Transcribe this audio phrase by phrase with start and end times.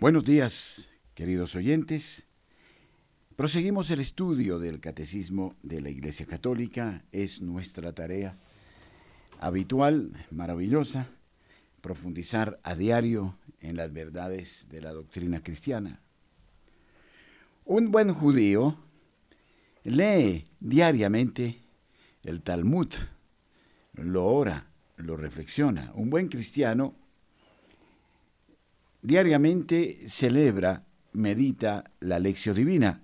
[0.00, 2.26] Buenos días, queridos oyentes.
[3.36, 7.04] Proseguimos el estudio del Catecismo de la Iglesia Católica.
[7.12, 8.38] Es nuestra tarea
[9.40, 11.06] habitual, maravillosa,
[11.82, 16.00] profundizar a diario en las verdades de la doctrina cristiana.
[17.66, 18.78] Un buen judío
[19.84, 21.60] lee diariamente
[22.22, 22.88] el Talmud,
[23.92, 25.92] lo ora, lo reflexiona.
[25.94, 26.94] Un buen cristiano
[29.02, 33.02] diariamente celebra, medita la lección divina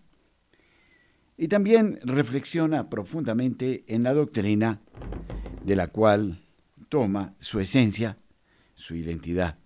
[1.36, 4.80] y también reflexiona profundamente en la doctrina
[5.64, 6.44] de la cual
[6.88, 8.18] toma su esencia,
[8.74, 9.58] su identidad.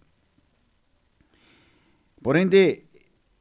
[2.23, 2.89] Por ende,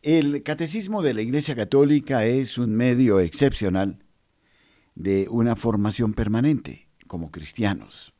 [0.01, 4.03] el catecismo de la Iglesia Católica es un medio excepcional
[4.95, 8.13] de una formación permanente como cristianos.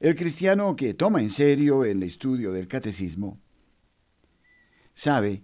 [0.00, 3.40] El cristiano que toma en serio el estudio del catecismo
[4.92, 5.42] sabe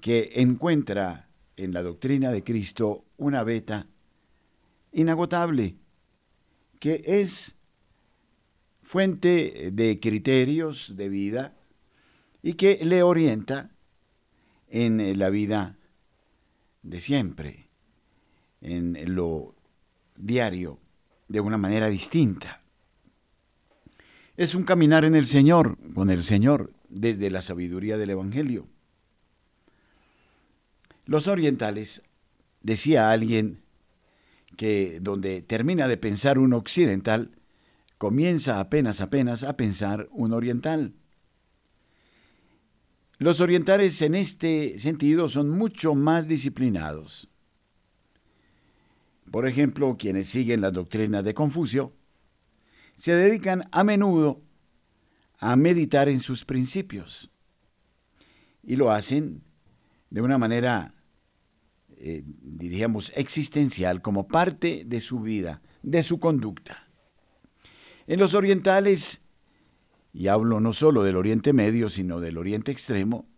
[0.00, 3.86] que encuentra en la doctrina de Cristo una beta
[4.92, 5.76] inagotable,
[6.80, 7.54] que es
[8.82, 11.56] fuente de criterios de vida
[12.42, 13.70] y que le orienta
[14.68, 15.78] en la vida
[16.82, 17.68] de siempre,
[18.60, 19.54] en lo
[20.16, 20.80] diario,
[21.28, 22.65] de una manera distinta
[24.36, 28.66] es un caminar en el Señor, con el Señor, desde la sabiduría del Evangelio.
[31.06, 32.02] Los orientales,
[32.62, 33.62] decía alguien,
[34.56, 37.30] que donde termina de pensar un occidental,
[37.98, 40.94] comienza apenas apenas a pensar un oriental.
[43.18, 47.28] Los orientales en este sentido son mucho más disciplinados.
[49.30, 51.94] Por ejemplo, quienes siguen la doctrina de Confucio
[52.96, 54.42] se dedican a menudo
[55.38, 57.30] a meditar en sus principios
[58.62, 59.42] y lo hacen
[60.10, 60.94] de una manera,
[61.98, 66.88] eh, diríamos, existencial, como parte de su vida, de su conducta.
[68.06, 69.20] En los orientales,
[70.12, 73.28] y hablo no solo del Oriente Medio, sino del Oriente Extremo,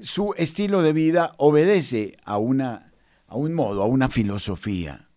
[0.00, 2.92] su estilo de vida obedece a, una,
[3.26, 5.08] a un modo, a una filosofía.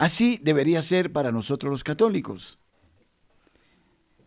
[0.00, 2.58] Así debería ser para nosotros los católicos.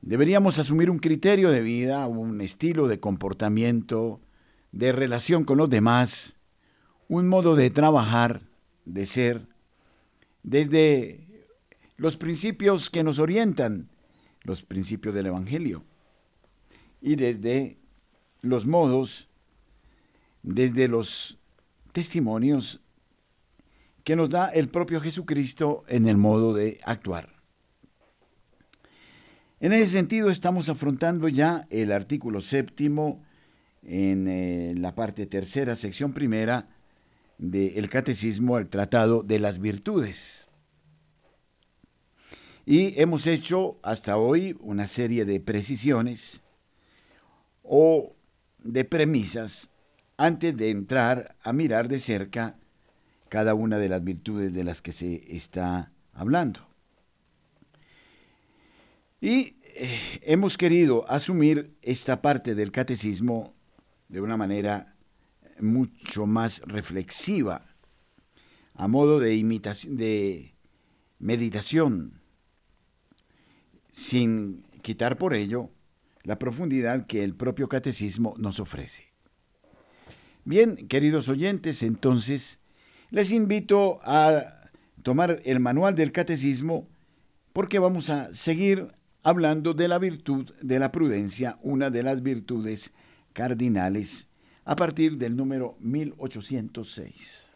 [0.04, 4.22] Deberíamos asumir un criterio de vida, un estilo de comportamiento,
[4.72, 6.38] de relación con los demás,
[7.08, 8.44] un modo de trabajar,
[8.86, 9.48] de ser,
[10.44, 11.48] desde
[11.98, 13.90] los principios que nos orientan,
[14.44, 15.84] los principios del Evangelio,
[17.02, 17.80] y desde
[18.42, 19.28] los modos,
[20.44, 21.40] desde los
[21.94, 22.83] testimonios
[24.04, 27.30] que nos da el propio Jesucristo en el modo de actuar.
[29.60, 33.24] En ese sentido estamos afrontando ya el artículo séptimo
[33.82, 36.68] en eh, la parte tercera, sección primera
[37.38, 40.48] del Catecismo al Tratado de las Virtudes.
[42.66, 46.44] Y hemos hecho hasta hoy una serie de precisiones
[47.62, 48.16] o
[48.60, 49.70] de premisas
[50.18, 52.58] antes de entrar a mirar de cerca
[53.34, 56.60] cada una de las virtudes de las que se está hablando.
[59.20, 63.56] Y eh, hemos querido asumir esta parte del catecismo
[64.08, 64.96] de una manera
[65.60, 67.66] mucho más reflexiva,
[68.76, 70.54] a modo de, imitación, de
[71.18, 72.22] meditación,
[73.92, 75.72] sin quitar por ello
[76.22, 79.12] la profundidad que el propio catecismo nos ofrece.
[80.46, 82.60] Bien, queridos oyentes, entonces
[83.14, 84.72] les invito a
[85.04, 86.88] tomar el manual del catecismo
[87.54, 88.88] porque vamos a seguir
[89.22, 92.92] hablando de la virtud de la prudencia, una de las virtudes
[93.34, 94.30] cardinales,
[94.66, 97.52] a partir del número 1806.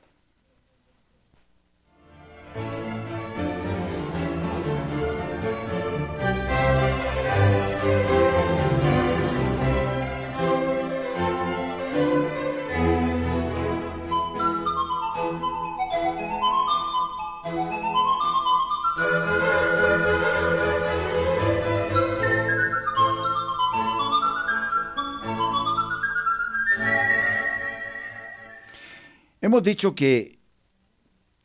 [29.47, 30.39] Hemos dicho que,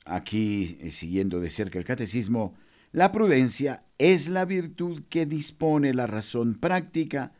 [0.04, 2.56] aquí eh, siguiendo de cerca el catecismo,
[2.90, 7.32] la prudencia es la virtud que dispone la razón práctica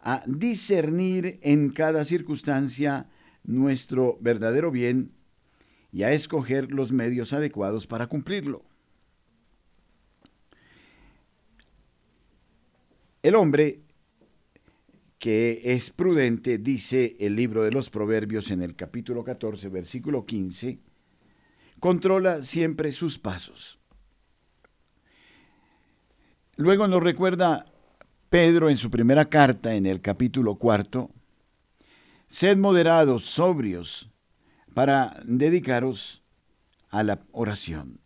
[0.00, 3.08] a discernir en cada circunstancia
[3.44, 5.12] nuestro verdadero bien
[5.92, 8.64] y a escoger los medios adecuados para cumplirlo.
[13.22, 13.82] El hombre
[15.18, 20.78] que es prudente, dice el libro de los Proverbios en el capítulo 14, versículo 15,
[21.80, 23.78] controla siempre sus pasos.
[26.56, 27.66] Luego nos recuerda
[28.30, 31.10] Pedro en su primera carta, en el capítulo cuarto,
[32.26, 34.10] sed moderados, sobrios,
[34.74, 36.22] para dedicaros
[36.90, 38.00] a la oración.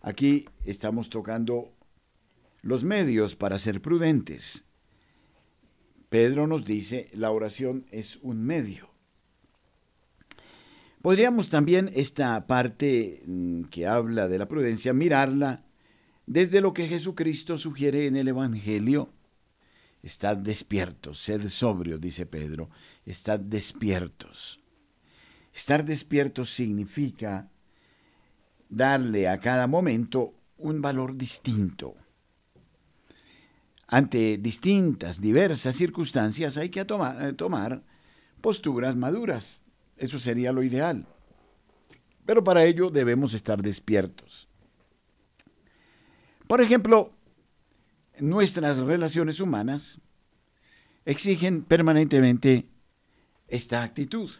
[0.00, 1.74] Aquí estamos tocando
[2.62, 4.64] los medios para ser prudentes.
[6.10, 8.90] Pedro nos dice, la oración es un medio.
[11.00, 15.64] Podríamos también esta parte mm, que habla de la prudencia mirarla
[16.26, 19.12] desde lo que Jesucristo sugiere en el Evangelio.
[20.02, 22.70] Estad despiertos, sed sobrios, dice Pedro,
[23.06, 24.60] estad despiertos.
[25.54, 27.50] Estar despiertos significa
[28.68, 31.94] darle a cada momento un valor distinto.
[33.92, 37.82] Ante distintas, diversas circunstancias hay que tomar, tomar
[38.40, 39.64] posturas maduras.
[39.96, 41.06] Eso sería lo ideal.
[42.24, 44.48] Pero para ello debemos estar despiertos.
[46.46, 47.12] Por ejemplo,
[48.20, 50.00] nuestras relaciones humanas
[51.04, 52.68] exigen permanentemente
[53.48, 54.30] esta actitud.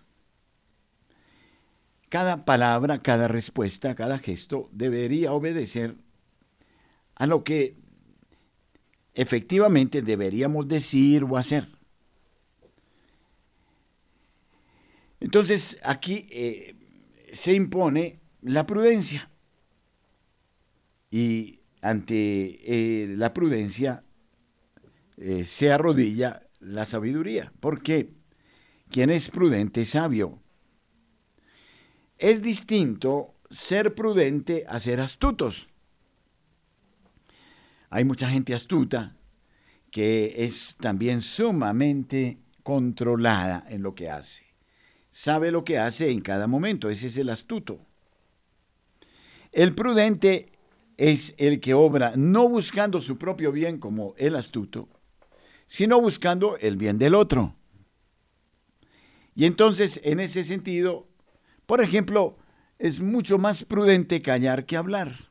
[2.09, 5.97] Cada palabra, cada respuesta, cada gesto debería obedecer
[7.17, 7.80] a lo que
[9.15, 11.69] efectivamente deberíamos decir o hacer.
[15.21, 16.75] Entonces aquí eh,
[17.33, 19.31] se impone la prudencia
[21.11, 24.05] y ante eh, la prudencia
[25.17, 28.15] eh, se arrodilla la sabiduría, porque
[28.91, 30.43] quien es prudente es sabio.
[32.19, 35.70] Es distinto ser prudente a ser astutos.
[37.91, 39.17] Hay mucha gente astuta
[39.91, 44.45] que es también sumamente controlada en lo que hace.
[45.11, 47.85] Sabe lo que hace en cada momento, ese es el astuto.
[49.51, 50.53] El prudente
[50.97, 54.89] es el que obra no buscando su propio bien como el astuto,
[55.67, 57.57] sino buscando el bien del otro.
[59.35, 61.09] Y entonces, en ese sentido,
[61.67, 62.37] por ejemplo,
[62.79, 65.30] es mucho más prudente callar que hablar.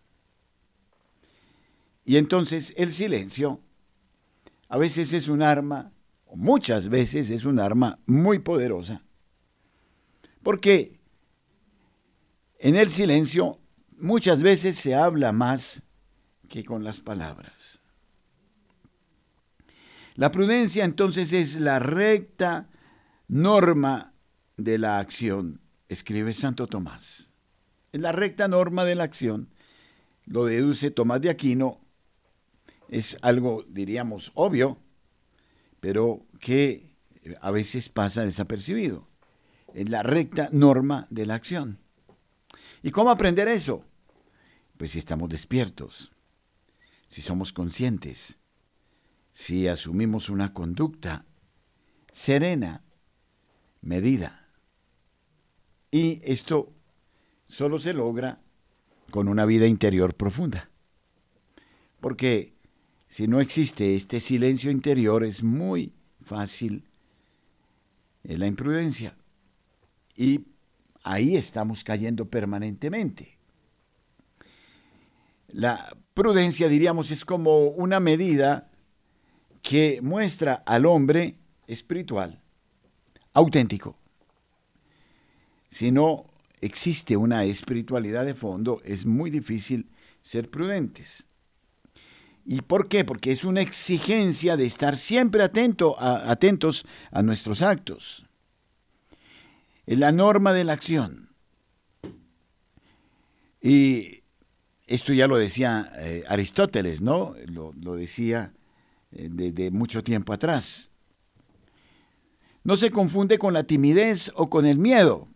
[2.09, 3.61] Y entonces el silencio
[4.67, 5.91] a veces es un arma,
[6.25, 9.03] o muchas veces es un arma muy poderosa,
[10.41, 10.99] porque
[12.57, 13.59] en el silencio
[13.99, 15.83] muchas veces se habla más
[16.47, 17.83] que con las palabras.
[20.15, 22.71] La prudencia entonces es la recta
[23.27, 24.13] norma
[24.57, 27.33] de la acción, escribe Santo Tomás.
[27.91, 29.53] Es la recta norma de la acción,
[30.25, 31.81] lo deduce Tomás de Aquino
[32.89, 34.79] es algo, diríamos, obvio,
[35.79, 36.89] pero que
[37.41, 39.07] a veces pasa desapercibido.
[39.73, 41.79] Es la recta norma de la acción.
[42.81, 43.85] ¿Y cómo aprender eso?
[44.77, 46.11] Pues si estamos despiertos,
[47.07, 48.39] si somos conscientes,
[49.31, 51.25] si asumimos una conducta
[52.11, 52.83] serena,
[53.81, 54.47] medida.
[55.91, 56.73] Y esto
[57.47, 58.41] solo se logra
[59.11, 60.69] con una vida interior profunda.
[61.99, 62.58] Porque
[63.09, 66.83] si no existe este silencio interior, es muy fácil
[68.23, 69.17] eh, la imprudencia.
[70.15, 70.45] Y
[71.03, 73.39] ahí estamos cayendo permanentemente.
[75.47, 78.69] La prudencia, diríamos, es como una medida
[79.63, 81.35] que muestra al hombre
[81.65, 82.39] espiritual,
[83.33, 83.97] auténtico.
[85.71, 86.27] Si no
[86.61, 89.89] existe una espiritualidad de fondo, es muy difícil
[90.21, 91.28] ser prudentes.
[92.51, 93.05] ¿Y por qué?
[93.05, 98.25] Porque es una exigencia de estar siempre atento atentos a nuestros actos.
[99.85, 101.29] Es la norma de la acción.
[103.61, 104.23] Y
[104.87, 107.35] esto ya lo decía eh, Aristóteles, ¿no?
[107.45, 108.51] Lo, decía
[109.11, 110.89] desde eh, mucho tiempo atrás.
[112.63, 115.27] No se confunde con la timidez o con el miedo,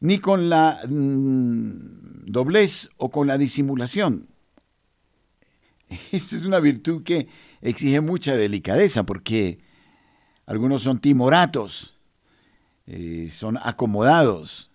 [0.00, 4.31] ni con la mm, doblez o con la disimulación.
[6.12, 7.28] Esta es una virtud que
[7.60, 9.58] exige mucha delicadeza porque
[10.46, 11.96] algunos son timoratos,
[12.86, 14.70] eh, son acomodados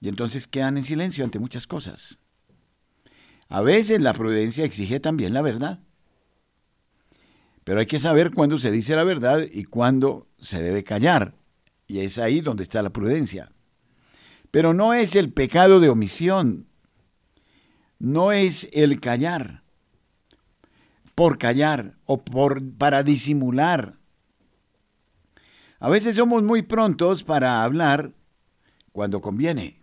[0.00, 2.18] y entonces quedan en silencio ante muchas cosas.
[3.48, 5.80] A veces la prudencia exige también la verdad.
[7.64, 11.34] Pero hay que saber cuándo se dice la verdad y cuándo se debe callar.
[11.86, 13.52] Y es ahí donde está la prudencia.
[14.50, 16.66] Pero no es el pecado de omisión.
[17.98, 19.62] No es el callar
[21.14, 23.98] por callar o por, para disimular.
[25.78, 28.12] A veces somos muy prontos para hablar
[28.92, 29.80] cuando conviene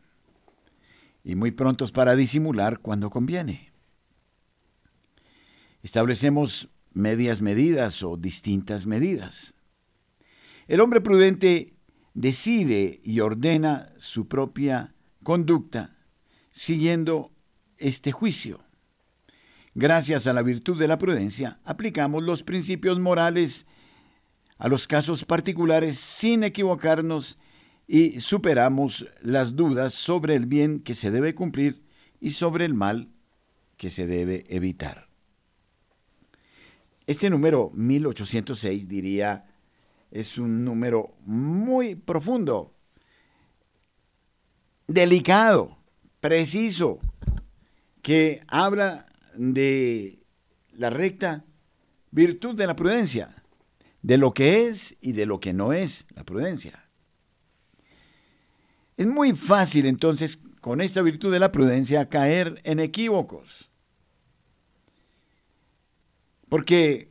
[1.24, 3.71] y muy prontos para disimular cuando conviene.
[5.83, 9.55] Establecemos medias medidas o distintas medidas.
[10.67, 11.74] El hombre prudente
[12.13, 14.93] decide y ordena su propia
[15.24, 15.95] conducta
[16.51, 17.31] siguiendo
[17.77, 18.59] este juicio.
[19.76, 23.68] Gracias a la virtud de la prudencia, aplicamos los principios morales
[24.58, 27.38] a los casos particulares sin equivocarnos
[27.88, 31.84] y superamos las dudas sobre el bien que se debe cumplir
[32.20, 33.10] y sobre el mal
[33.78, 35.08] que se debe evitar.
[37.08, 39.46] Este número 1806 diría
[40.12, 42.74] es un número muy profundo,
[44.88, 45.78] delicado,
[46.20, 47.00] preciso,
[48.02, 50.19] que habla de
[50.74, 51.45] la recta
[52.12, 53.43] virtud de la prudencia,
[54.01, 56.89] de lo que es y de lo que no es la prudencia.
[58.98, 63.69] Es muy fácil entonces con esta virtud de la prudencia caer en equívocos.
[66.50, 67.09] Porque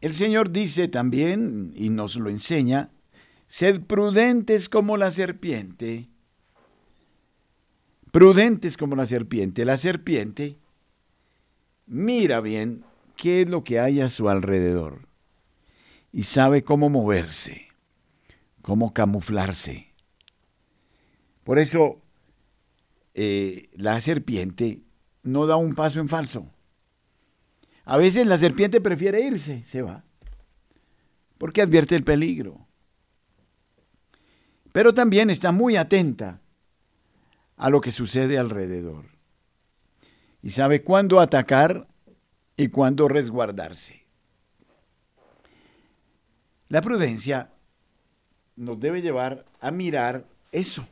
[0.00, 2.90] el Señor dice también, y nos lo enseña,
[3.46, 6.08] sed prudentes como la serpiente.
[8.10, 9.64] Prudentes como la serpiente.
[9.64, 10.56] La serpiente
[11.88, 12.84] mira bien
[13.16, 15.08] qué es lo que hay a su alrededor
[16.12, 17.68] y sabe cómo moverse,
[18.62, 19.92] cómo camuflarse.
[21.44, 22.00] Por eso
[23.14, 24.82] eh, la serpiente
[25.22, 26.50] no da un paso en falso.
[27.84, 30.04] A veces la serpiente prefiere irse, se va,
[31.38, 32.66] porque advierte el peligro.
[34.72, 36.42] Pero también está muy atenta
[37.56, 39.17] a lo que sucede alrededor.
[40.48, 41.86] Y sabe cuándo atacar
[42.56, 44.06] y cuándo resguardarse.
[46.68, 47.50] La prudencia
[48.56, 50.88] nos debe llevar a mirar eso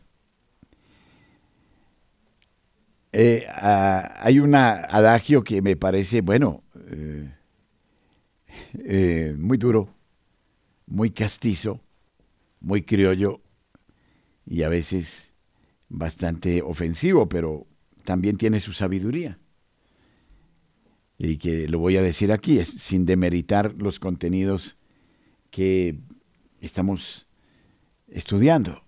[3.18, 7.32] Eh, hay un adagio que me parece, bueno, eh,
[8.74, 9.88] eh, muy duro,
[10.86, 11.80] muy castizo,
[12.60, 13.40] muy criollo
[14.44, 15.32] y a veces
[15.88, 17.66] bastante ofensivo, pero
[18.04, 19.38] también tiene su sabiduría.
[21.18, 24.76] Y que lo voy a decir aquí, es, sin demeritar los contenidos
[25.50, 25.98] que
[26.60, 27.26] estamos
[28.08, 28.82] estudiando.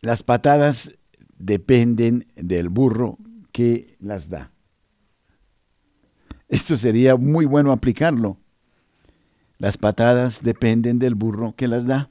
[0.00, 0.92] Las patadas
[1.38, 3.18] dependen del burro
[3.52, 4.52] que las da.
[6.48, 8.38] Esto sería muy bueno aplicarlo.
[9.58, 12.10] Las patadas dependen del burro que las da.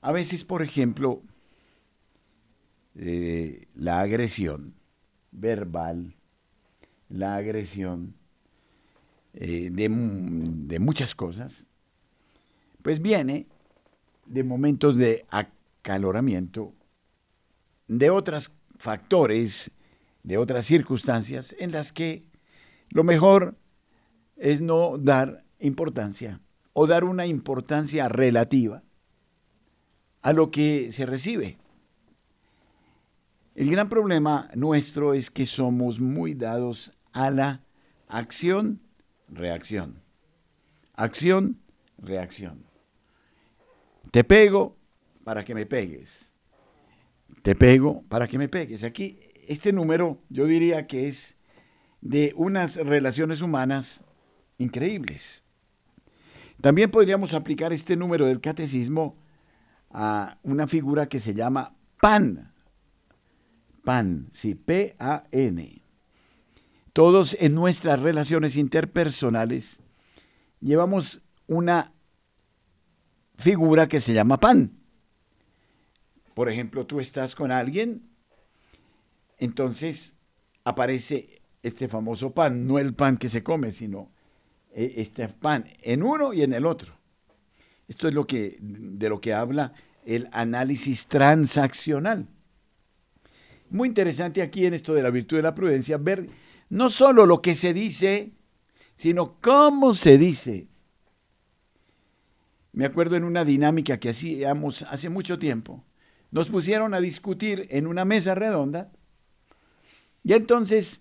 [0.00, 1.22] A veces, por ejemplo,
[2.94, 4.74] eh, la agresión
[5.34, 6.14] verbal,
[7.08, 8.14] la agresión
[9.34, 11.66] eh, de, de, muchas cosas,
[12.82, 13.46] pues viene
[14.26, 15.26] de momentos de
[15.82, 16.72] caloramiento,
[17.88, 19.70] de otros factores,
[20.22, 22.24] de otras circunstancias en las que
[22.88, 23.56] lo mejor
[24.36, 26.40] es no dar importancia
[26.72, 28.82] o dar una importancia relativa
[30.22, 31.58] a lo que se recibe.
[33.54, 37.62] El gran problema nuestro es que somos muy dados a la
[38.08, 40.02] acción-reacción.
[40.94, 42.64] Acción-reacción.
[44.10, 44.76] Te pego,
[45.22, 46.32] para que me pegues.
[47.42, 48.82] Te pego para que me pegues.
[48.84, 51.36] Aquí, este número yo diría que es
[52.00, 54.04] de unas relaciones humanas
[54.58, 55.44] increíbles.
[56.60, 59.16] También podríamos aplicar este número del catecismo
[59.90, 62.53] a una figura que se llama pan.
[63.84, 65.82] Pan, sí, P-A-N.
[66.92, 69.80] Todos en nuestras relaciones interpersonales
[70.60, 71.92] llevamos una
[73.36, 74.78] figura que se llama pan.
[76.34, 78.08] Por ejemplo, tú estás con alguien,
[79.38, 80.14] entonces
[80.64, 84.10] aparece este famoso pan, no el pan que se come, sino
[84.72, 86.94] eh, este pan en uno y en el otro.
[87.86, 89.74] Esto es lo que, de lo que habla
[90.04, 92.28] el análisis transaccional.
[93.74, 96.28] Muy interesante aquí en esto de la virtud de la prudencia ver
[96.68, 98.30] no solo lo que se dice,
[98.94, 100.68] sino cómo se dice.
[102.72, 105.84] Me acuerdo en una dinámica que hacíamos hace mucho tiempo
[106.30, 108.92] nos pusieron a discutir en una mesa redonda
[110.22, 111.00] y entonces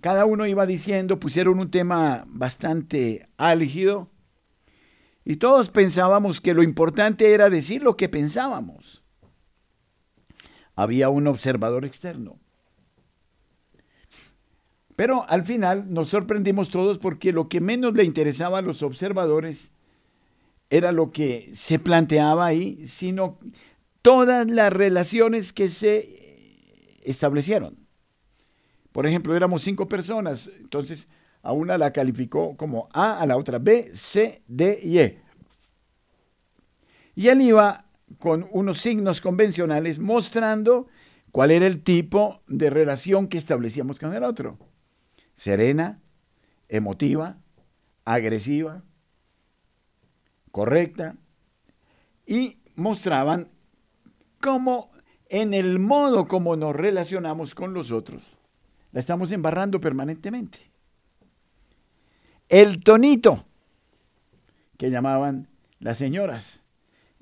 [0.00, 4.10] cada uno iba diciendo, pusieron un tema bastante álgido
[5.26, 9.03] y todos pensábamos que lo importante era decir lo que pensábamos.
[10.76, 12.38] Había un observador externo.
[14.96, 19.72] Pero al final nos sorprendimos todos porque lo que menos le interesaba a los observadores
[20.70, 23.38] era lo que se planteaba ahí, sino
[24.02, 27.76] todas las relaciones que se establecieron.
[28.92, 31.08] Por ejemplo, éramos cinco personas, entonces
[31.42, 35.20] a una la calificó como A, a la otra B, C, D y E.
[37.16, 37.83] Y él iba
[38.18, 40.88] con unos signos convencionales mostrando
[41.32, 44.58] cuál era el tipo de relación que establecíamos con el otro.
[45.34, 46.00] Serena,
[46.68, 47.38] emotiva,
[48.04, 48.82] agresiva,
[50.50, 51.16] correcta,
[52.26, 53.50] y mostraban
[54.40, 54.90] cómo
[55.28, 58.38] en el modo como nos relacionamos con los otros,
[58.92, 60.58] la estamos embarrando permanentemente.
[62.48, 63.44] El tonito
[64.76, 66.63] que llamaban las señoras.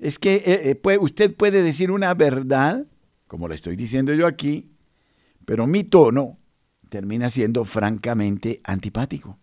[0.03, 2.85] Es que eh, eh, usted puede decir una verdad,
[3.25, 4.69] como le estoy diciendo yo aquí,
[5.45, 6.39] pero mi tono
[6.89, 9.39] termina siendo francamente antipático.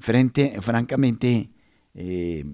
[0.00, 1.50] Frente, francamente
[1.94, 2.44] eh,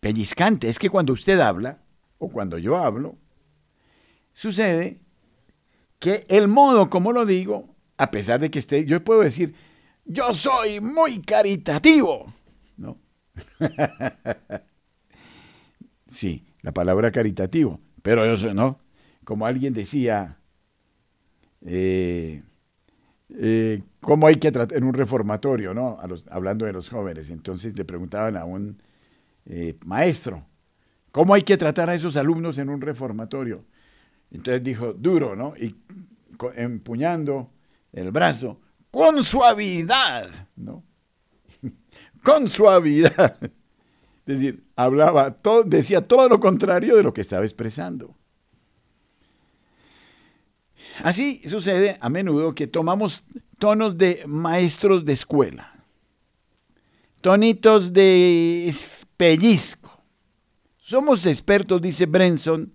[0.00, 0.68] pellizcante.
[0.68, 1.84] Es que cuando usted habla,
[2.18, 3.16] o cuando yo hablo,
[4.32, 4.98] sucede
[6.00, 9.54] que el modo como lo digo, a pesar de que esté, yo puedo decir,
[10.04, 12.26] yo soy muy caritativo,
[12.76, 12.98] ¿no?
[16.14, 18.78] sí, la palabra caritativo, pero soy, ¿no?
[19.24, 20.38] Como alguien decía,
[21.62, 22.42] eh,
[23.30, 25.98] eh, cómo hay que tratar en un reformatorio, ¿no?
[26.30, 27.30] hablando de los jóvenes.
[27.30, 28.80] Entonces le preguntaban a un
[29.46, 30.46] eh, maestro,
[31.10, 33.64] ¿cómo hay que tratar a esos alumnos en un reformatorio?
[34.30, 35.54] Entonces dijo, duro, ¿no?
[35.56, 35.74] Y
[36.56, 37.50] empuñando
[37.92, 40.84] el brazo, con suavidad, ¿no?
[42.22, 43.38] con suavidad.
[44.26, 48.16] Es decir, hablaba, todo, decía todo lo contrario de lo que estaba expresando.
[51.02, 53.24] Así sucede a menudo que tomamos
[53.58, 55.84] tonos de maestros de escuela,
[57.20, 58.72] tonitos de
[59.16, 60.04] pellizco.
[60.76, 62.72] Somos expertos, dice Brenson,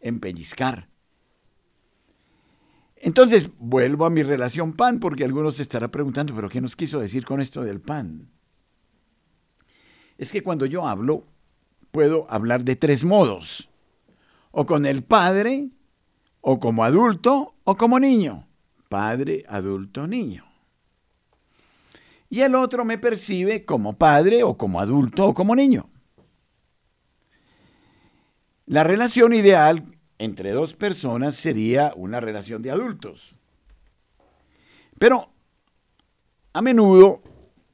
[0.00, 0.88] en pellizcar.
[2.96, 7.00] Entonces, vuelvo a mi relación pan, porque algunos se estarán preguntando, pero ¿qué nos quiso
[7.00, 8.30] decir con esto del pan?
[10.18, 11.24] Es que cuando yo hablo,
[11.90, 13.68] puedo hablar de tres modos.
[14.50, 15.70] O con el padre,
[16.40, 18.46] o como adulto, o como niño.
[18.88, 20.44] Padre, adulto, niño.
[22.28, 25.88] Y el otro me percibe como padre, o como adulto, o como niño.
[28.66, 29.84] La relación ideal
[30.18, 33.36] entre dos personas sería una relación de adultos.
[34.98, 35.28] Pero
[36.52, 37.22] a menudo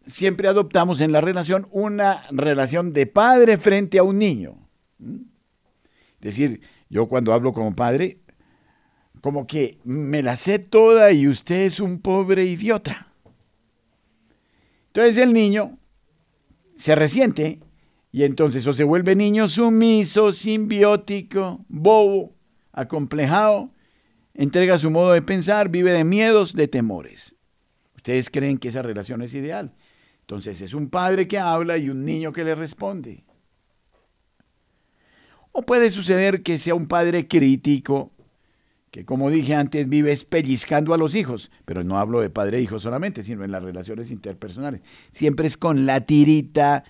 [0.07, 4.69] siempre adoptamos en la relación una relación de padre frente a un niño.
[5.01, 8.21] Es decir, yo cuando hablo como padre,
[9.21, 13.13] como que me la sé toda y usted es un pobre idiota.
[14.89, 15.79] Entonces el niño
[16.77, 17.61] se resiente
[18.11, 22.35] y entonces o se vuelve niño sumiso, simbiótico, bobo,
[22.73, 23.71] acomplejado,
[24.35, 27.37] entrega su modo de pensar, vive de miedos, de temores.
[27.97, 29.73] Ustedes creen que esa relación es ideal.
[30.33, 33.23] Entonces es un padre que habla y un niño que le responde.
[35.53, 38.13] O puede suceder que sea un padre crítico,
[38.91, 42.63] que como dije antes vive pellizcando a los hijos, pero no hablo de padre e
[42.63, 44.81] hijo solamente, sino en las relaciones interpersonales.
[45.11, 46.83] Siempre es con la tirita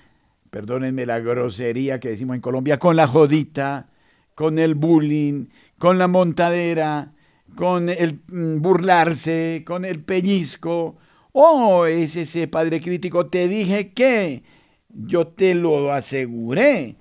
[0.48, 3.88] perdónenme la grosería que decimos en Colombia, con la jodita,
[4.36, 5.46] con el bullying,
[5.78, 7.10] con la montadera,
[7.56, 10.96] con el mm, burlarse, con el pellizco.
[11.32, 14.42] Oh, es ese padre crítico, te dije que
[14.88, 16.96] yo te lo aseguré.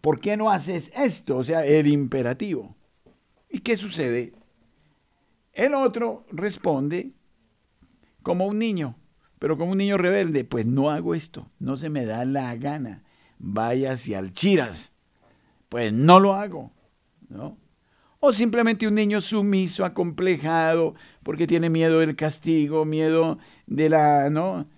[0.00, 1.38] ¿Por qué no haces esto?
[1.38, 2.76] O sea, el imperativo.
[3.50, 4.34] ¿Y qué sucede?
[5.52, 7.12] El otro responde
[8.22, 8.96] como un niño.
[9.38, 13.04] Pero como un niño rebelde, pues no hago esto, no se me da la gana.
[13.38, 14.92] Vaya hacia el chiras,
[15.68, 16.72] pues no lo hago,
[17.28, 17.58] ¿no?
[18.18, 20.94] O simplemente un niño sumiso, acomplejado,
[21.26, 24.68] porque tiene miedo del castigo, miedo de la, ¿no?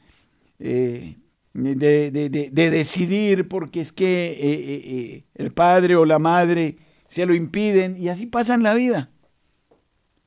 [0.58, 1.18] Eh,
[1.52, 8.00] de, decidir porque es que eh, eh, el padre o la madre se lo impiden
[8.00, 9.10] y así pasan la vida.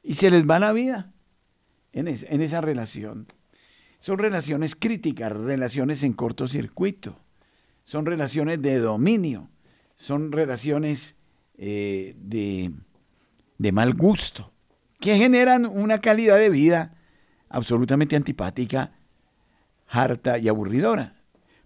[0.04, 1.12] Y se les va la vida
[1.92, 3.26] en, en esa relación.
[4.00, 7.18] Son relaciones críticas, relaciones en cortocircuito,
[7.82, 9.50] son relaciones de dominio,
[9.96, 11.16] son relaciones
[11.58, 12.72] de,
[13.58, 14.51] de mal gusto,
[15.02, 16.92] que generan una calidad de vida
[17.50, 18.92] absolutamente antipática,
[19.88, 21.16] harta y aburridora.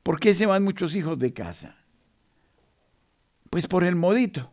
[0.01, 1.75] ¿Por qué se van muchos hijos de casa?
[3.49, 4.49] Pues por el modito,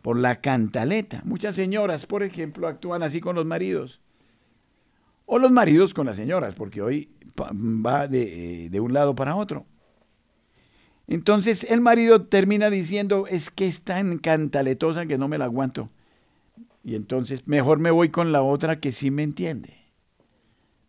[0.00, 1.22] por la cantaleta.
[1.24, 4.00] Muchas señoras, por ejemplo, actúan así con los maridos
[5.26, 9.66] O los maridos con las señoras, porque hoy va de, de un lado para otro.
[11.08, 15.90] Entonces el marido termina diciendo, es que es tan cantaletosa que no me la aguanto.
[16.84, 19.78] Y entonces mejor me voy con la otra que sí me entiende.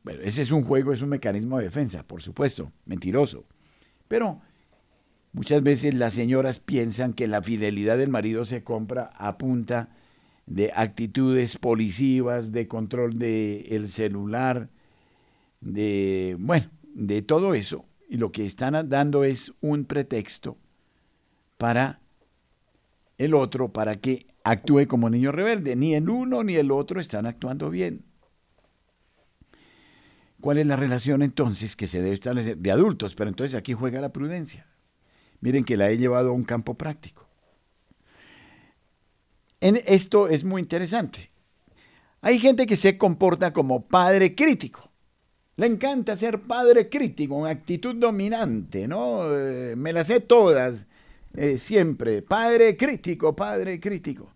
[0.03, 3.45] Bueno, ese es un juego, es un mecanismo de defensa, por supuesto, mentiroso.
[4.07, 4.41] Pero
[5.33, 9.89] muchas veces las señoras piensan que la fidelidad del marido se compra a punta
[10.45, 14.69] de actitudes policivas, de control del celular,
[15.61, 17.85] de, bueno, de todo eso.
[18.09, 20.57] Y lo que están dando es un pretexto
[21.57, 21.99] para
[23.19, 25.75] el otro, para que actúe como niño rebelde.
[25.75, 28.05] Ni el uno ni el otro están actuando bien.
[30.41, 32.57] ¿Cuál es la relación entonces que se debe establecer?
[32.57, 34.65] De adultos, pero entonces aquí juega la prudencia.
[35.41, 37.27] Miren que la he llevado a un campo práctico.
[39.61, 41.31] En esto es muy interesante.
[42.21, 44.89] Hay gente que se comporta como padre crítico.
[45.57, 49.35] Le encanta ser padre crítico, una actitud dominante, ¿no?
[49.35, 50.87] Eh, me las sé todas,
[51.33, 52.21] eh, siempre.
[52.21, 54.33] Padre crítico, padre crítico.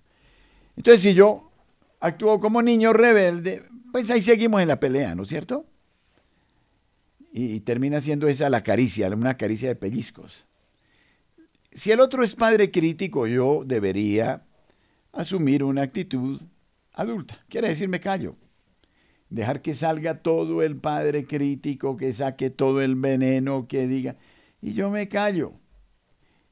[0.75, 1.51] Entonces, si yo
[1.99, 5.65] actúo como niño rebelde, pues ahí seguimos en la pelea, ¿no es cierto?
[7.33, 10.45] y termina siendo esa la caricia, una caricia de pellizcos.
[11.71, 14.43] Si el otro es padre crítico, yo debería
[15.11, 16.39] asumir una actitud
[16.93, 17.43] adulta.
[17.49, 18.35] Quiere decir, me callo.
[19.31, 24.15] Dejar que salga todo el padre crítico, que saque todo el veneno, que diga.
[24.61, 25.53] Y yo me callo.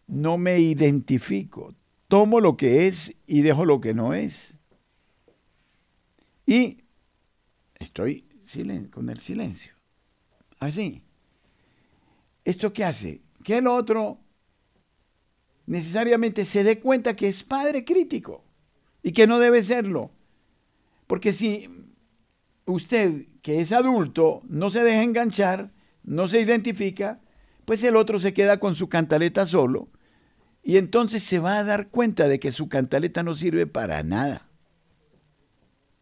[0.07, 1.75] No me identifico.
[2.11, 4.57] Tomo lo que es y dejo lo que no es.
[6.45, 6.83] Y
[7.79, 8.25] estoy
[8.91, 9.71] con el silencio.
[10.59, 11.03] Así.
[12.43, 13.21] ¿Esto qué hace?
[13.45, 14.17] Que el otro
[15.65, 18.43] necesariamente se dé cuenta que es padre crítico
[19.01, 20.11] y que no debe serlo.
[21.07, 21.69] Porque si
[22.65, 25.71] usted, que es adulto, no se deja enganchar,
[26.03, 27.21] no se identifica,
[27.63, 29.87] pues el otro se queda con su cantaleta solo
[30.63, 34.47] y entonces se va a dar cuenta de que su cantaleta no sirve para nada,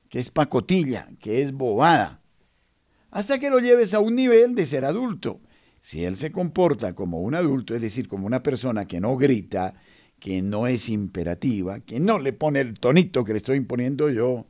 [0.09, 2.19] que es pacotilla, que es bobada
[3.11, 5.41] hasta que lo lleves a un nivel de ser adulto.
[5.81, 9.75] Si él se comporta como un adulto, es decir, como una persona que no grita,
[10.19, 14.45] que no es imperativa, que no le pone el tonito que le estoy imponiendo yo,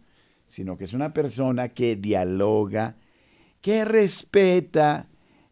[0.48, 2.98] sino que es una persona que dialoga,
[3.62, 5.08] que respeta,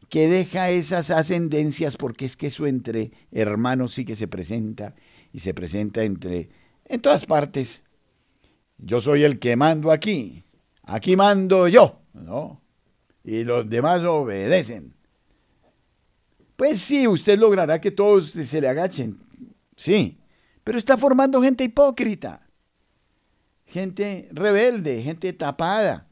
[0.09, 4.95] que deja esas ascendencias, porque es que eso entre hermanos sí que se presenta
[5.33, 6.49] y se presenta entre
[6.85, 7.83] en todas partes.
[8.77, 10.43] Yo soy el que mando aquí,
[10.83, 12.61] aquí mando yo, ¿no?
[13.27, 14.95] y los demás obedecen.
[16.55, 19.19] Pues sí, usted logrará que todos se le agachen.
[19.75, 20.17] Sí,
[20.63, 22.47] pero está formando gente hipócrita,
[23.65, 26.07] gente rebelde, gente tapada,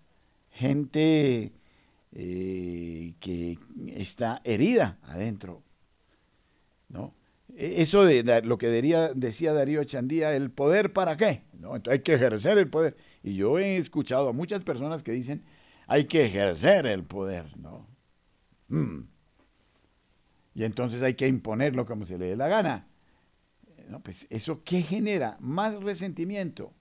[0.52, 1.54] gente
[2.16, 5.64] eh, que está herida adentro.
[6.90, 7.14] ¿no?
[7.56, 11.76] E, eso de, lo que decía Darío Chandía, el poder para qué, ¿no?
[11.76, 12.96] Entonces hay que ejercer el poder.
[13.22, 15.44] Y yo he escuchado a muchas personas que dicen,
[15.88, 17.86] hay que ejercer el poder, ¿no?
[18.70, 19.02] Mm.
[20.56, 22.88] Y entonces hay que imponerlo como se le dé la gana.
[23.90, 25.38] No, pues eso qué genera?
[25.40, 26.74] Más resentimiento.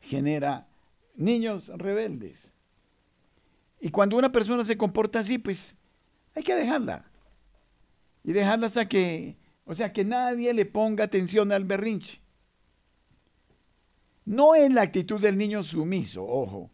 [0.00, 0.66] Genera
[1.14, 2.51] niños rebeldes.
[3.84, 5.76] Y cuando una persona se comporta así, pues
[6.36, 7.04] hay que dejarla.
[8.22, 12.20] Y dejarla hasta que, o sea, que nadie le ponga atención al berrinche.
[14.24, 16.70] No es la actitud del niño sumiso, ojo.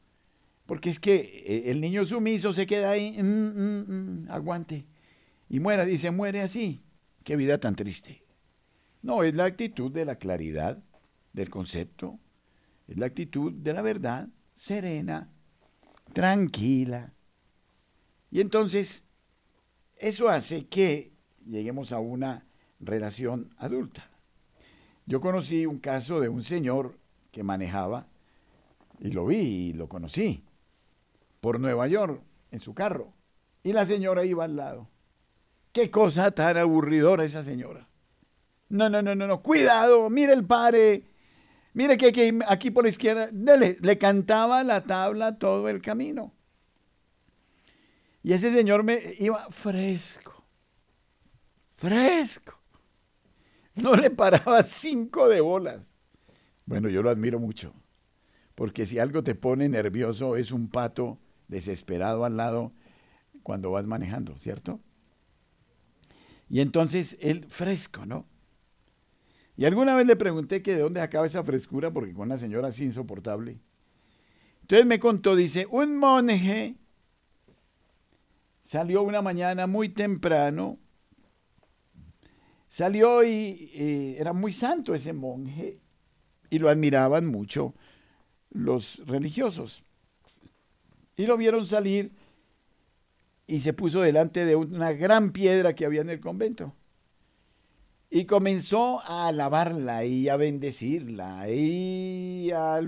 [0.66, 1.14] Porque es que
[1.46, 4.84] eh, el niño sumiso se queda ahí, mm, mm, mm, aguante,
[5.48, 6.82] y muera, y se muere así.
[7.24, 8.22] Qué vida tan triste.
[9.00, 10.82] No, es la actitud de la claridad
[11.32, 12.18] del concepto,
[12.86, 15.30] es la actitud de la verdad, serena,
[16.12, 17.12] tranquila.
[18.30, 19.04] Y entonces,
[19.96, 21.12] eso hace que
[21.46, 22.46] lleguemos a una
[22.80, 24.08] relación adulta.
[25.06, 26.98] Yo conocí un caso de un señor
[27.32, 28.06] que manejaba,
[29.00, 30.42] y lo vi y lo conocí
[31.40, 33.12] por Nueva York en su carro
[33.62, 34.88] y la señora iba al lado.
[35.72, 37.86] Qué cosa tan aburridora esa señora.
[38.68, 41.04] No, no, no, no, no, cuidado, mire el padre,
[41.72, 46.32] mire que, aquí por la izquierda, le cantaba la tabla todo el camino.
[48.22, 50.44] Y ese señor me iba fresco,
[51.74, 52.54] fresco.
[53.76, 55.80] No le paraba cinco de bolas.
[56.66, 57.72] Bueno, yo lo admiro mucho,
[58.54, 62.72] porque si algo te pone nervioso es un pato desesperado al lado
[63.42, 64.80] cuando vas manejando, ¿cierto?
[66.50, 68.26] Y entonces él fresco, ¿no?
[69.58, 72.68] Y alguna vez le pregunté que de dónde acaba esa frescura, porque con una señora
[72.68, 73.58] así insoportable.
[74.60, 76.76] Entonces me contó, dice, un monje
[78.62, 80.78] salió una mañana muy temprano,
[82.68, 85.80] salió y eh, era muy santo ese monje
[86.50, 87.74] y lo admiraban mucho
[88.50, 89.82] los religiosos.
[91.16, 92.12] Y lo vieron salir
[93.48, 96.76] y se puso delante de una gran piedra que había en el convento.
[98.10, 102.80] Y comenzó a alabarla y a bendecirla y a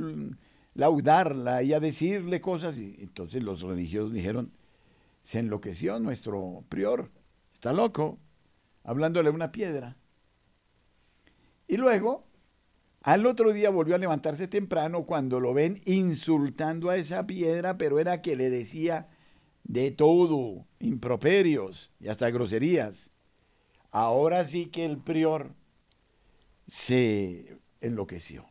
[0.74, 2.78] laudarla y a decirle cosas.
[2.78, 4.52] Y entonces los religiosos dijeron,
[5.22, 7.10] se enloqueció nuestro prior,
[7.52, 8.18] está loco,
[8.82, 9.96] hablándole una piedra.
[11.68, 12.24] Y luego,
[13.02, 18.00] al otro día volvió a levantarse temprano cuando lo ven insultando a esa piedra, pero
[18.00, 19.08] era que le decía
[19.64, 23.12] de todo, improperios y hasta groserías.
[23.90, 25.54] Ahora sí que el prior
[26.68, 28.46] se enloqueció.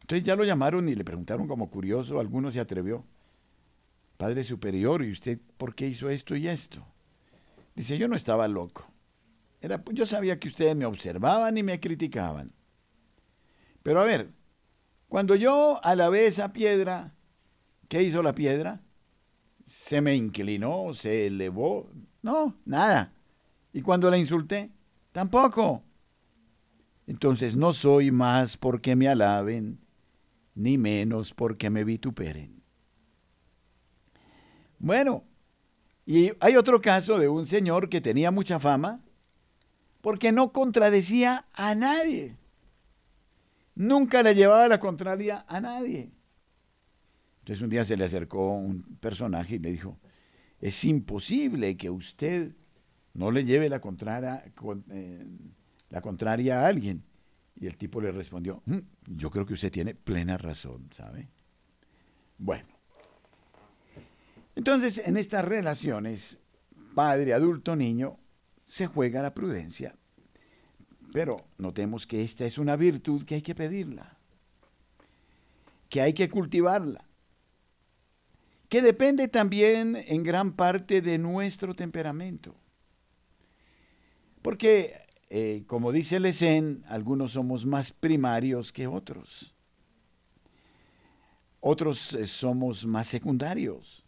[0.00, 3.04] Entonces ya lo llamaron y le preguntaron como curioso, alguno se atrevió,
[4.16, 6.84] Padre Superior, ¿y usted por qué hizo esto y esto?
[7.76, 8.90] Dice, yo no estaba loco.
[9.60, 12.50] Era, yo sabía que ustedes me observaban y me criticaban.
[13.82, 14.30] Pero a ver,
[15.08, 17.14] cuando yo alabé esa piedra,
[17.88, 18.80] ¿qué hizo la piedra?
[19.66, 20.94] ¿Se me inclinó?
[20.94, 21.90] ¿Se elevó?
[22.22, 23.12] No, nada.
[23.72, 24.70] Y cuando la insulté,
[25.12, 25.82] tampoco.
[27.06, 29.80] Entonces no soy más porque me alaben,
[30.54, 32.62] ni menos porque me vituperen.
[34.78, 35.24] Bueno,
[36.06, 39.00] y hay otro caso de un señor que tenía mucha fama
[40.00, 42.36] porque no contradecía a nadie.
[43.74, 46.10] Nunca le llevaba la contraria a nadie.
[47.40, 49.98] Entonces un día se le acercó un personaje y le dijo,
[50.60, 52.52] es imposible que usted
[53.14, 54.44] no le lleve la contraria,
[54.90, 55.26] eh,
[55.90, 57.02] la contraria a alguien.
[57.56, 58.78] Y el tipo le respondió, mm,
[59.16, 61.28] yo creo que usted tiene plena razón, ¿sabe?
[62.38, 62.68] Bueno.
[64.54, 66.38] Entonces, en estas relaciones,
[66.94, 68.18] padre, adulto, niño,
[68.64, 69.96] se juega la prudencia.
[71.12, 74.18] Pero notemos que esta es una virtud que hay que pedirla,
[75.88, 77.04] que hay que cultivarla,
[78.68, 82.54] que depende también en gran parte de nuestro temperamento.
[84.42, 84.94] Porque,
[85.30, 89.54] eh, como dice Lesen, algunos somos más primarios que otros.
[91.60, 94.04] Otros eh, somos más secundarios.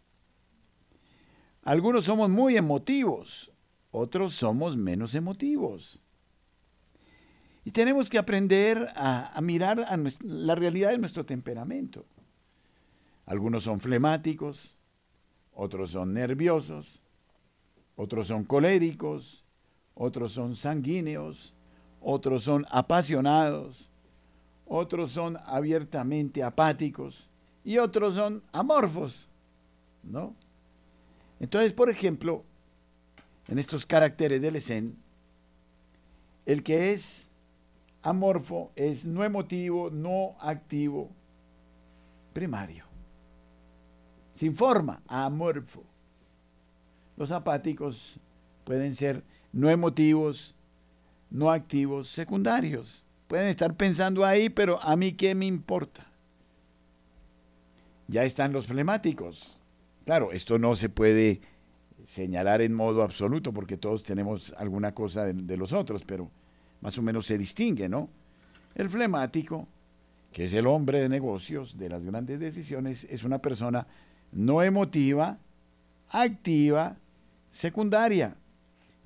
[1.62, 3.50] Algunos somos muy emotivos,
[3.90, 6.00] otros somos menos emotivos.
[7.64, 12.06] Y tenemos que aprender a, mirar a la realidad de nuestro temperamento.
[13.26, 14.74] Algunos son flemáticos,
[15.52, 17.02] otros son nerviosos,
[17.96, 19.44] otros son coléricos,
[19.94, 21.54] otros son sanguíneos,
[22.00, 23.88] otros son apasionados,
[24.66, 27.28] otros son abiertamente apáticos
[27.64, 29.28] y otros son amorfos,
[30.02, 30.34] ¿no?
[31.40, 32.44] Entonces, por ejemplo,
[33.48, 34.96] en estos caracteres del ESEN,
[36.46, 37.30] el que es
[38.02, 41.10] amorfo es no emotivo, no activo,
[42.32, 42.84] primario.
[44.34, 45.84] Sin forma, amorfo.
[47.16, 48.18] Los apáticos
[48.64, 49.22] pueden ser
[49.52, 50.54] no emotivos,
[51.30, 53.04] no activos, secundarios.
[53.28, 56.06] Pueden estar pensando ahí, pero a mí qué me importa.
[58.08, 59.60] Ya están los flemáticos.
[60.04, 61.40] Claro, esto no se puede
[62.04, 66.28] señalar en modo absoluto porque todos tenemos alguna cosa de, los otros, pero
[66.80, 68.08] más o menos se distingue, ¿no?
[68.74, 69.68] El flemático,
[70.32, 73.86] que es el hombre de negocios, de las grandes decisiones, es una persona
[74.32, 75.38] no emotiva,
[76.08, 76.96] activa,
[77.50, 78.36] secundaria.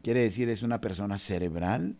[0.04, 1.96] Quiere decir, es una persona cerebral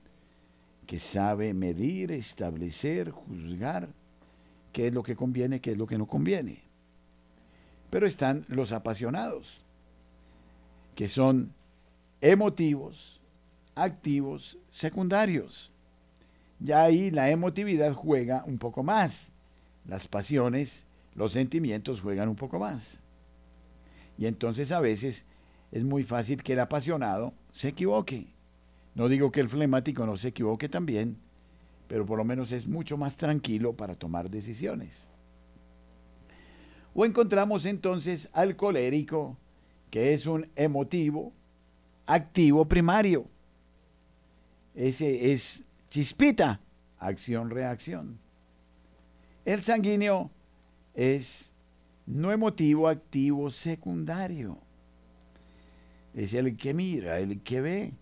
[0.87, 3.89] que sabe medir, establecer, juzgar
[4.75, 6.59] qué es lo que conviene, qué es lo que no conviene.
[7.89, 9.65] Pero están los apasionados,
[10.95, 11.55] que son
[12.21, 13.23] emotivos,
[13.75, 15.73] activos, secundarios.
[16.61, 19.33] Ya ahí la emotividad juega un poco más.
[19.87, 23.01] Las pasiones, los sentimientos juegan un poco más.
[24.19, 25.25] Y entonces a veces
[25.75, 28.29] es muy fácil que el apasionado se equivoque.
[28.95, 31.17] No digo que el flemático no se equivoque también,
[31.89, 35.09] pero por lo menos es mucho más tranquilo para tomar decisiones.
[36.95, 39.37] O encontramos entonces al colérico,
[39.91, 41.33] que es un emotivo,
[42.07, 43.27] activo primario.
[44.77, 46.61] Ese es chispita,
[47.01, 48.21] acción-reacción.
[49.45, 50.31] El sanguíneo
[50.95, 51.53] es
[52.07, 54.64] no emotivo, activo, secundario
[56.15, 57.93] es el que mira, el que ve,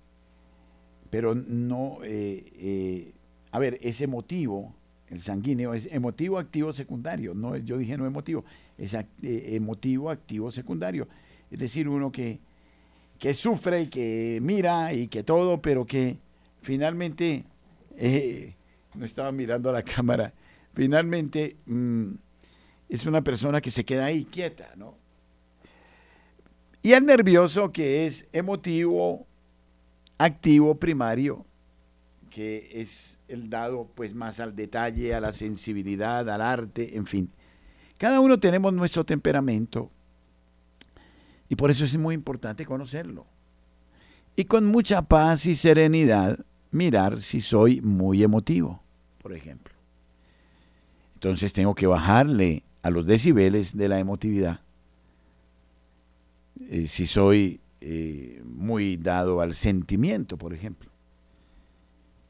[1.10, 3.12] pero no, eh, eh,
[3.50, 4.74] a ver, es emotivo,
[5.08, 8.44] el sanguíneo es emotivo, activo, secundario, no, yo dije no emotivo,
[8.78, 11.08] es eh, emotivo, activo, secundario,
[11.50, 12.40] es decir, uno que
[13.18, 16.18] que sufre y que mira y que todo, pero que
[16.60, 17.44] finalmente,
[18.96, 20.34] no estaba mirando a la cámara,
[20.74, 22.14] finalmente mm,
[22.88, 25.01] es una persona que se queda ahí quieta, ¿no?
[26.82, 29.26] Y el nervioso que es emotivo,
[30.18, 31.46] activo, primario,
[32.28, 37.30] que es el dado pues más al detalle, a la sensibilidad, al arte, en fin.
[37.98, 39.90] Cada uno tenemos nuestro temperamento
[41.48, 43.26] y por eso es muy importante conocerlo.
[44.34, 46.38] Y con mucha paz y serenidad
[46.70, 48.82] mirar si soy muy emotivo,
[49.22, 49.74] por ejemplo.
[51.14, 54.60] Entonces tengo que bajarle a los decibeles de la emotividad.
[56.68, 60.90] Eh, si soy eh, muy dado al sentimiento, por ejemplo.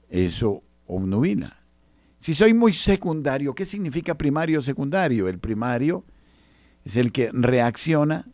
[0.09, 1.59] Eso obnubila.
[2.19, 5.29] Si soy muy secundario, ¿qué significa primario o secundario?
[5.29, 6.05] El primario
[6.85, 8.29] es el que reacciona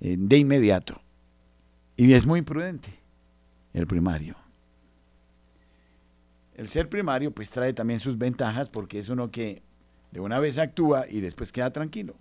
[0.00, 1.00] eh, de inmediato
[1.96, 2.90] y es muy imprudente,
[3.72, 4.36] el primario.
[6.54, 9.62] El ser primario pues trae también sus ventajas porque es uno que
[10.10, 12.16] de una vez actúa y después queda tranquilo.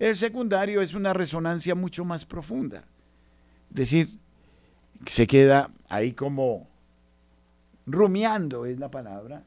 [0.00, 2.84] El secundario es una resonancia mucho más profunda.
[3.68, 4.08] Es decir,
[5.06, 6.66] se queda ahí como
[7.84, 9.44] rumiando, es la palabra,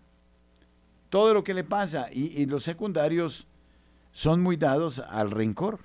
[1.10, 2.08] todo lo que le pasa.
[2.12, 3.48] Y, los secundarios
[4.12, 5.80] son muy dados al rencor,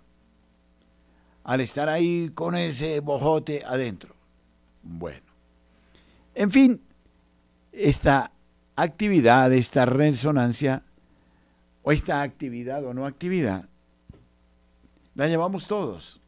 [1.44, 4.14] al estar ahí con ese bojote adentro.
[4.82, 5.32] Bueno,
[6.34, 6.82] en fin,
[7.72, 8.32] esta
[8.76, 10.82] actividad, esta resonancia,
[11.82, 13.66] o esta actividad o no actividad,
[15.18, 16.20] la llevamos todos.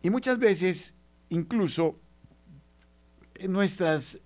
[0.00, 0.94] Y muchas veces,
[1.28, 2.00] incluso,
[3.46, 4.18] nuestras,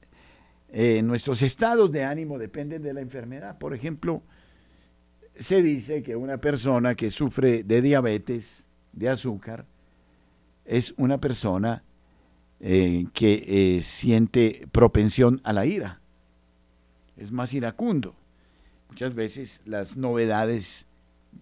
[0.68, 3.58] eh, nuestros estados de ánimo dependen de la enfermedad.
[3.58, 4.22] Por ejemplo,
[5.34, 9.66] se dice que una persona que sufre de diabetes, de azúcar,
[10.64, 11.82] es una persona
[12.60, 16.00] eh, que eh, siente propensión a la ira.
[17.16, 18.14] Es más iracundo.
[18.90, 20.86] Muchas veces las novedades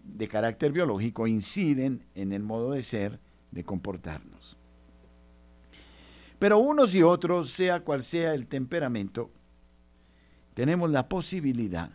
[0.02, 4.56] de carácter biológico inciden en el modo de ser, de comportarnos.
[6.38, 9.30] Pero unos y otros, sea cual sea el temperamento,
[10.54, 11.90] tenemos la posibilidad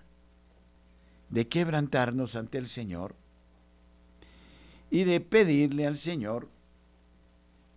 [1.30, 3.16] de quebrantarnos ante el Señor
[4.90, 6.50] y de pedirle al Señor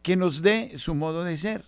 [0.03, 1.67] que nos dé su modo de ser.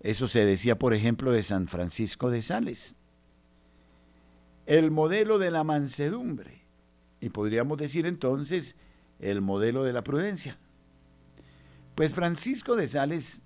[0.00, 2.96] Eso se decía, por ejemplo, de San Francisco de Sales.
[4.72, 6.62] El modelo de la mansedumbre.
[7.20, 8.74] Y podríamos decir entonces
[9.20, 10.56] el modelo de la prudencia.
[11.94, 13.42] Pues Francisco de Sales,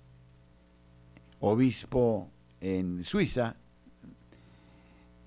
[1.41, 2.29] obispo
[2.61, 3.57] en Suiza,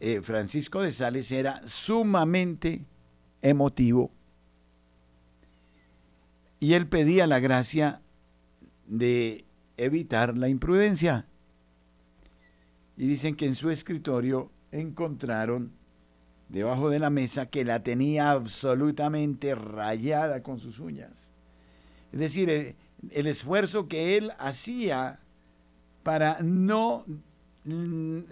[0.00, 2.86] eh, Francisco de Sales era sumamente
[3.42, 4.10] emotivo
[6.60, 8.00] y él pedía la gracia
[8.86, 9.44] de
[9.76, 11.26] evitar la imprudencia.
[12.96, 15.78] Y dicen que en su escritorio encontraron
[16.50, 21.30] debajo de la mesa que la tenía absolutamente rayada con sus uñas.
[22.12, 22.76] Es decir, eh,
[23.10, 25.20] el esfuerzo que él hacía
[26.02, 27.04] para no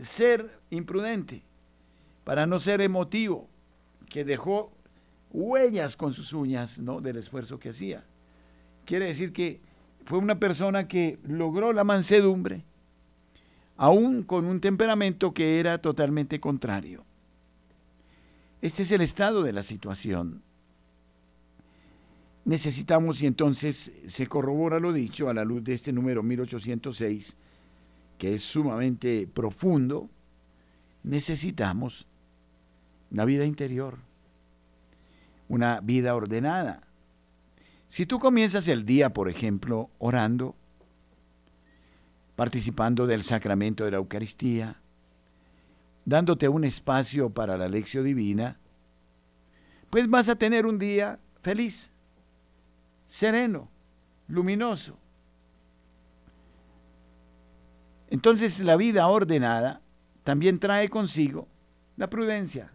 [0.00, 1.42] ser imprudente,
[2.24, 3.48] para no ser emotivo,
[4.09, 4.72] que dejó
[5.31, 7.00] huellas con sus uñas ¿no?
[7.00, 8.04] del esfuerzo que hacía.
[8.85, 9.61] Quiere decir que
[10.07, 12.64] fue una persona que logró la mansedumbre,
[13.76, 17.04] aún con un temperamento que era totalmente contrario.
[18.61, 20.42] Este es el estado de la situación
[22.49, 27.37] necesitamos, y entonces se corrobora lo dicho a la luz de este número 1806,
[28.16, 30.09] que es sumamente profundo,
[31.03, 32.07] necesitamos
[33.11, 33.98] una vida interior,
[35.48, 36.88] una vida ordenada.
[37.87, 40.56] Si tú comienzas el día, por ejemplo, orando,
[42.35, 44.81] participando del sacramento de la Eucaristía,
[46.09, 48.59] dándote un espacio para la lección divina,
[49.90, 51.92] pues vas a tener un día feliz
[53.06, 53.69] sereno,
[54.27, 54.96] luminoso.
[58.09, 59.83] Entonces la vida ordenada
[60.25, 61.46] también trae consigo
[61.98, 62.73] la prudencia.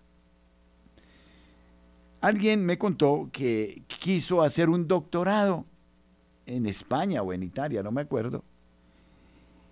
[2.21, 5.65] Alguien me contó que quiso hacer un doctorado
[6.45, 8.43] en España o en Italia, no me acuerdo.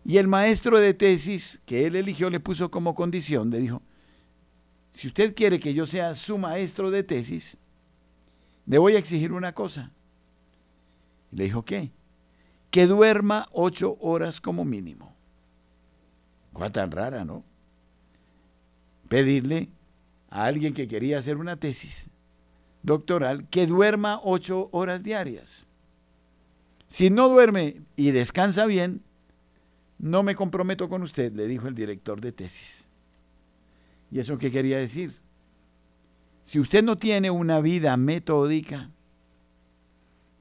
[0.04, 3.82] Y el maestro de tesis que él eligió le puso como condición, le dijo,
[4.90, 7.58] si usted quiere que yo sea su maestro de tesis,
[8.66, 9.92] le voy a exigir una cosa.
[11.32, 11.92] Y le dijo, ¿qué?
[12.72, 15.16] Que duerma ocho horas como mínimo.
[16.54, 17.44] Cosa tan rara, ¿no?
[19.08, 19.70] Pedirle
[20.30, 22.10] a alguien que quería hacer una tesis
[22.84, 25.68] doctoral que duerma ocho horas diarias.
[26.88, 29.04] Si no duerme y descansa bien,
[30.02, 32.90] no me comprometo con usted, le dijo el director de tesis.
[34.10, 35.14] ¿Y eso qué quería decir?
[36.44, 38.90] Si usted no tiene una vida metódica,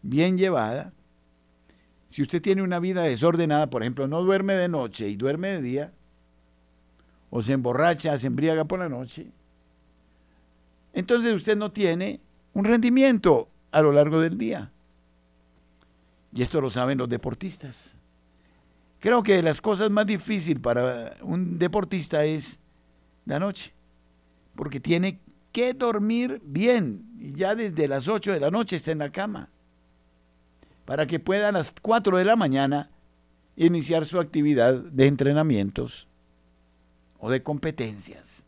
[0.01, 0.95] bien llevada,
[2.07, 5.61] si usted tiene una vida desordenada, por ejemplo, no duerme de noche y duerme de
[5.61, 5.93] día,
[7.29, 9.27] o se emborracha, se embriaga por la noche,
[10.95, 12.19] entonces usted no tiene
[12.55, 14.73] un rendimiento a lo largo del día.
[16.33, 18.00] Y esto lo saben los deportistas.
[19.01, 22.61] Creo que las cosas más difíciles para un deportista es
[23.25, 23.73] la noche,
[24.55, 25.21] porque tiene
[25.53, 29.49] que dormir bien, y ya desde las 8 de la noche está en la cama,
[30.85, 32.91] para que pueda a las 4 de la mañana
[33.57, 36.07] iniciar su actividad de entrenamientos
[37.19, 38.45] o de competencias.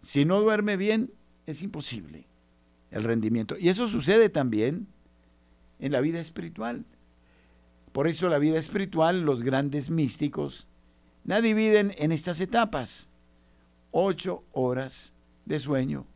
[0.00, 1.12] Si no duerme bien,
[1.46, 2.26] es imposible
[2.90, 3.56] el rendimiento.
[3.58, 4.86] Y eso sucede también
[5.78, 6.84] en la vida espiritual.
[7.92, 10.68] Por eso la vida espiritual, los grandes místicos,
[11.24, 13.08] la dividen en estas etapas.
[13.90, 15.12] Ocho horas
[15.44, 16.06] de sueño,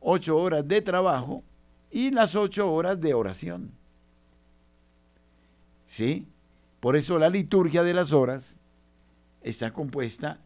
[0.00, 1.44] ocho horas de trabajo
[1.90, 3.70] y las ocho horas de oración.
[5.86, 6.26] ¿Sí?
[6.80, 8.56] Por eso la liturgia de las horas
[9.42, 10.40] está compuesta,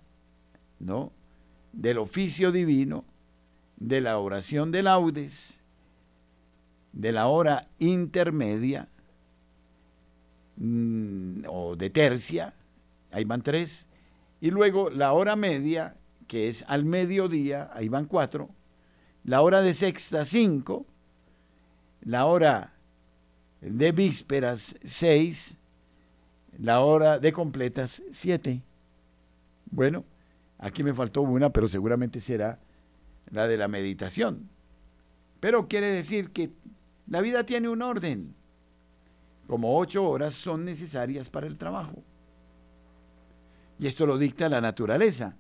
[0.79, 1.13] ¿no?
[1.73, 3.05] Del oficio divino,
[3.77, 5.63] de la oración de laudes,
[6.93, 8.89] de la hora intermedia
[10.57, 12.55] mm, o de tercia,
[13.11, 13.87] ahí van tres,
[14.41, 15.97] y luego la hora media,
[16.27, 18.51] que es al mediodía, ahí van cuatro,
[19.25, 20.87] la hora de sexta, cinco,
[22.03, 22.73] la hora
[23.61, 25.59] de vísperas, seis,
[26.59, 28.63] la hora de completas, siete.
[29.71, 30.05] Bueno,
[30.59, 32.59] aquí me faltó una, pero seguramente será
[33.31, 34.49] la de la meditación.
[35.41, 36.51] Pero quiere decir que
[37.07, 38.35] la vida tiene un orden.
[39.47, 42.03] Como ocho horas son necesarias para el trabajo.
[43.79, 45.37] Y esto lo dicta la naturaleza,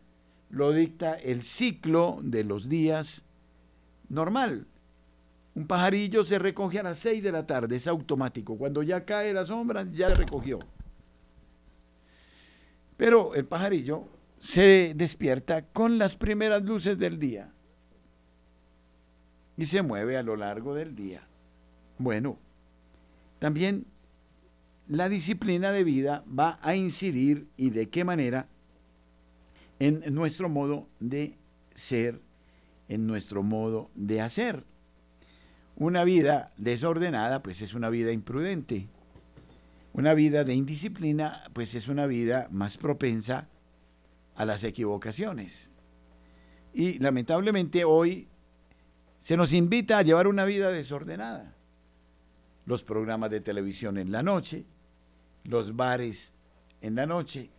[0.50, 3.24] lo dicta el ciclo de los días
[4.08, 4.66] normal.
[5.54, 8.56] Un pajarillo se recoge a las seis de la tarde, es automático.
[8.56, 10.58] Cuando ya cae la sombra, ya recogió.
[12.96, 17.52] Pero el pajarillo se despierta con las primeras luces del día
[19.56, 21.26] y se mueve a lo largo del día.
[21.98, 22.38] Bueno,
[23.38, 23.86] también
[24.92, 28.46] la disciplina de vida va a incidir y de qué manera
[29.78, 31.38] en nuestro modo de
[31.74, 32.20] ser,
[32.88, 34.64] en nuestro modo de hacer.
[35.76, 38.86] Una vida desordenada, pues es una vida imprudente.
[39.94, 43.48] Una vida de indisciplina, pues es una vida más propensa
[44.34, 45.70] a las equivocaciones.
[46.74, 48.28] Y lamentablemente hoy
[49.18, 51.56] se nos invita a llevar una vida desordenada
[52.66, 54.66] los programas de televisión en la noche,
[55.44, 56.34] los bares
[56.80, 57.50] en la noche,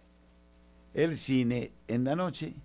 [0.93, 2.55] el cine en la noche.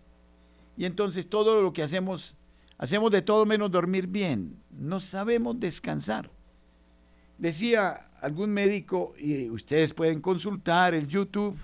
[0.77, 2.37] Y entonces todo lo que hacemos,
[2.77, 4.57] hacemos de todo menos dormir bien.
[4.71, 6.31] No sabemos descansar.
[7.37, 11.57] Decía algún médico, y ustedes pueden consultar el YouTube,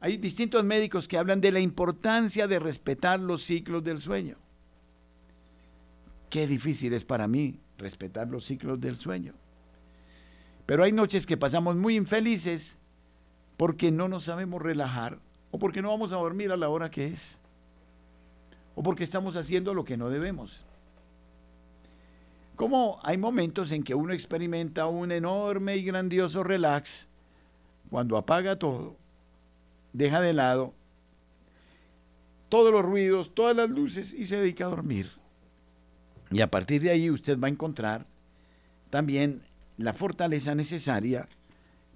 [0.00, 4.36] hay distintos médicos que hablan de la importancia de respetar los ciclos del sueño.
[6.30, 9.34] Qué difícil es para mí respetar los ciclos del sueño.
[10.70, 12.78] Pero hay noches que pasamos muy infelices
[13.56, 15.18] porque no nos sabemos relajar
[15.50, 17.40] o porque no vamos a dormir a la hora que es
[18.76, 20.64] o porque estamos haciendo lo que no debemos.
[22.54, 27.08] Como hay momentos en que uno experimenta un enorme y grandioso relax
[27.90, 28.96] cuando apaga todo,
[29.92, 30.72] deja de lado
[32.48, 35.10] todos los ruidos, todas las luces y se dedica a dormir.
[36.30, 38.06] Y a partir de ahí usted va a encontrar
[38.88, 39.49] también
[39.80, 41.26] la fortaleza necesaria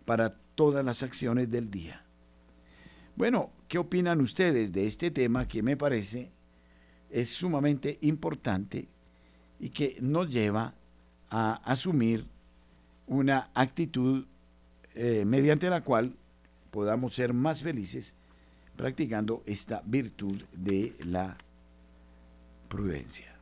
[0.05, 2.03] para todas las acciones del día.
[3.15, 6.31] Bueno, ¿qué opinan ustedes de este tema que me parece
[7.11, 8.89] es sumamente importante
[9.61, 10.75] y que nos lleva
[11.31, 12.27] a asumir
[13.07, 14.25] una actitud
[14.95, 16.15] eh, mediante la cual
[16.71, 18.15] podamos ser más felices
[18.77, 21.37] practicando esta virtud de la
[22.69, 23.35] prudencia.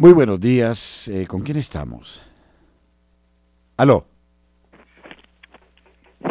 [0.00, 1.08] Muy buenos días.
[1.08, 2.24] Eh, ¿Con quién estamos?
[3.76, 4.06] ¿Aló?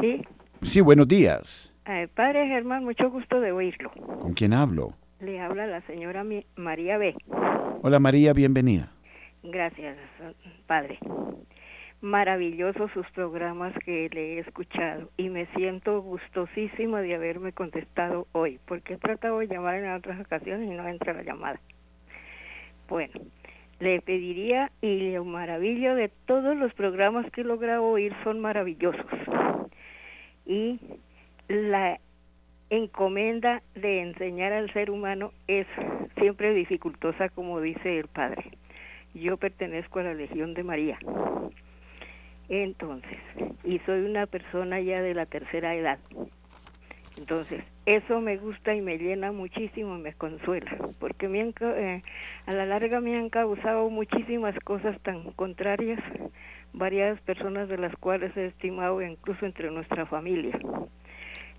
[0.01, 0.24] Sí.
[0.63, 1.72] Sí, buenos días.
[1.86, 3.91] Eh, padre Germán, mucho gusto de oírlo.
[3.91, 4.95] ¿Con quién hablo?
[5.20, 7.13] Le habla la señora María B.
[7.84, 8.91] Hola María, bienvenida.
[9.43, 9.97] Gracias,
[10.65, 10.97] padre.
[12.01, 18.59] Maravillosos sus programas que le he escuchado y me siento gustosísima de haberme contestado hoy,
[18.65, 21.61] porque he tratado de llamar en otras ocasiones y no entra la llamada.
[22.88, 23.13] Bueno,
[23.80, 29.05] le pediría y lo maravillo de todos los programas que he logrado oír son maravillosos.
[30.45, 30.80] Y
[31.47, 31.99] la
[32.69, 35.67] encomenda de enseñar al ser humano es
[36.17, 38.51] siempre dificultosa, como dice el Padre.
[39.13, 40.99] Yo pertenezco a la Legión de María.
[42.49, 43.19] Entonces,
[43.63, 45.99] y soy una persona ya de la tercera edad.
[47.20, 52.01] Entonces, eso me gusta y me llena muchísimo y me consuela, porque me eh,
[52.45, 55.99] a la larga me han causado muchísimas cosas tan contrarias,
[56.72, 60.57] varias personas de las cuales he estimado incluso entre nuestra familia.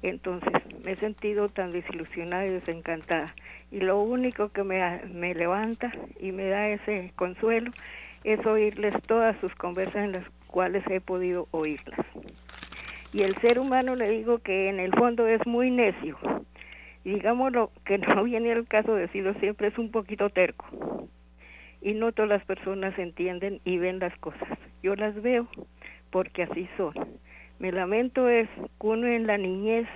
[0.02, 0.50] Entonces,
[0.82, 3.34] me he sentido tan desilusionada y desencantada.
[3.70, 4.80] Y lo único que me,
[5.12, 7.70] me levanta y me da ese consuelo
[8.24, 12.00] es oírles todas sus conversas en las cuales he podido oírlas.
[13.12, 16.16] Y el ser humano le digo que en el fondo es muy necio.
[17.04, 20.66] Digámoslo, que no viene el caso de decirlo siempre, es un poquito terco.
[21.82, 24.48] Y no todas las personas entienden y ven las cosas.
[24.82, 25.48] Yo las veo
[26.11, 26.94] porque así son.
[27.58, 28.48] Me lamento es
[28.80, 29.86] que uno en la niñez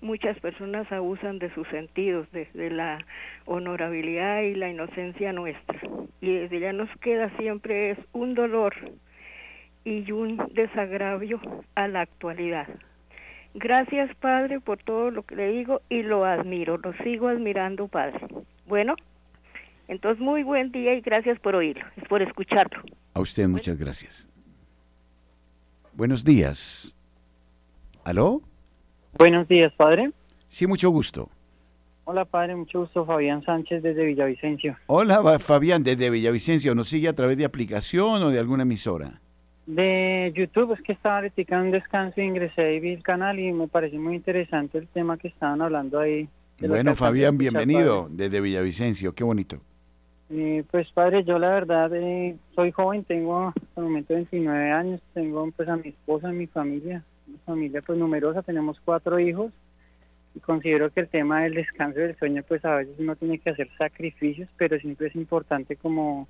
[0.00, 2.98] muchas personas abusan de sus sentidos, de, la
[3.46, 5.80] honorabilidad y la inocencia nuestra.
[6.20, 8.74] Y desde ya nos queda siempre es un dolor
[9.84, 11.40] y un desagravio
[11.74, 12.68] a la actualidad.
[13.54, 18.18] Gracias, Padre, por todo lo que le digo y lo admiro, lo sigo admirando, Padre.
[18.66, 18.96] Bueno,
[19.86, 22.82] entonces muy buen día y gracias por oírlo, por escucharlo.
[23.12, 24.28] A usted muchas gracias.
[25.92, 26.96] Buenos días.
[28.04, 28.42] ¿Aló?
[29.18, 30.10] Buenos días, Padre.
[30.48, 31.30] Sí, mucho gusto.
[32.04, 33.06] Hola, Padre, mucho gusto.
[33.06, 34.76] Fabián Sánchez desde Villavicencio.
[34.86, 36.74] Hola, Fabián, desde Villavicencio.
[36.74, 39.20] ¿Nos sigue a través de aplicación o de alguna emisora?
[39.66, 43.50] De YouTube, es que estaba ahorita un descanso y ingresé y vi el canal y
[43.52, 46.28] me pareció muy interesante el tema que estaban hablando ahí.
[46.60, 49.60] Bueno, Fabián, bienvenido desde Villavicencio, qué bonito.
[50.30, 55.00] Eh, pues padre, yo la verdad eh, soy joven, tengo hasta el momento 29 años,
[55.12, 59.52] tengo pues a mi esposa, a mi familia, una familia pues numerosa, tenemos cuatro hijos
[60.34, 63.50] y considero que el tema del descanso del sueño pues a veces uno tiene que
[63.50, 66.26] hacer sacrificios, pero siempre es importante como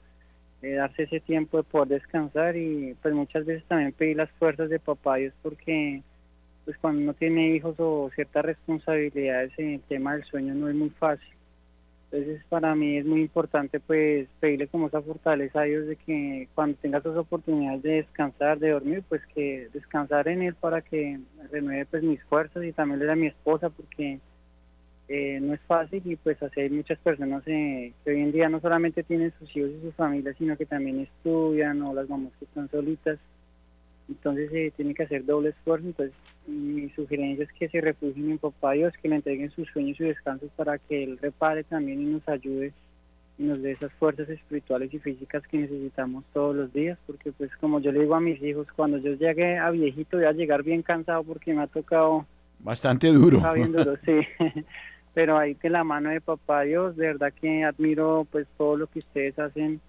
[0.62, 4.78] darse ese tiempo de poder descansar y pues muchas veces también pedir las fuerzas de
[4.78, 6.02] papá Dios porque
[6.64, 10.74] pues cuando uno tiene hijos o ciertas responsabilidades en el tema del sueño no es
[10.74, 11.28] muy fácil.
[12.10, 16.48] Entonces para mí es muy importante pues pedirle como esa fortaleza a Dios de que
[16.54, 21.18] cuando tenga esas oportunidades de descansar, de dormir, pues que descansar en Él para que
[21.50, 24.20] renueve pues mis fuerzas y también le da a mi esposa porque
[25.08, 28.48] eh, no es fácil y pues así hay muchas personas eh, que hoy en día
[28.48, 32.32] no solamente tienen sus hijos y sus familias, sino que también estudian o las mamás
[32.38, 33.18] que están solitas.
[34.08, 35.86] Entonces se eh, tiene que hacer doble esfuerzo.
[35.86, 36.14] Entonces
[36.46, 39.98] mi sugerencia es que se refugien en Papá Dios, que le entreguen sus sueños y
[39.98, 42.72] sus descansos para que Él repare también y nos ayude
[43.36, 47.50] y nos dé esas fuerzas espirituales y físicas que necesitamos todos los días, porque pues
[47.56, 50.62] como yo le digo a mis hijos, cuando yo llegue a viejito voy a llegar
[50.62, 52.24] bien cansado porque me ha tocado...
[52.60, 53.40] Bastante duro.
[53.52, 54.20] Bien duro, sí.
[55.14, 58.88] pero ahí de la mano de papá Dios, de verdad que admiro pues todo lo
[58.88, 59.80] que ustedes hacen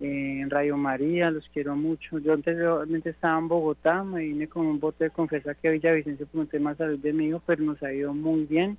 [0.00, 2.18] en Radio María, los quiero mucho.
[2.20, 6.26] Yo anteriormente estaba en Bogotá, me vine con un bote de confesa que a Villavicencio
[6.26, 8.78] por un tema de salud de mi hijo, pero nos ha ido muy bien.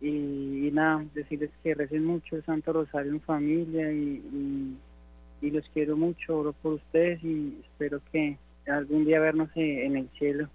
[0.00, 4.76] Y, nada, decirles que recen mucho el Santo Rosario en familia y,
[5.40, 10.08] y, los quiero mucho, oro por ustedes y espero que algún día vernos en el
[10.18, 10.48] cielo.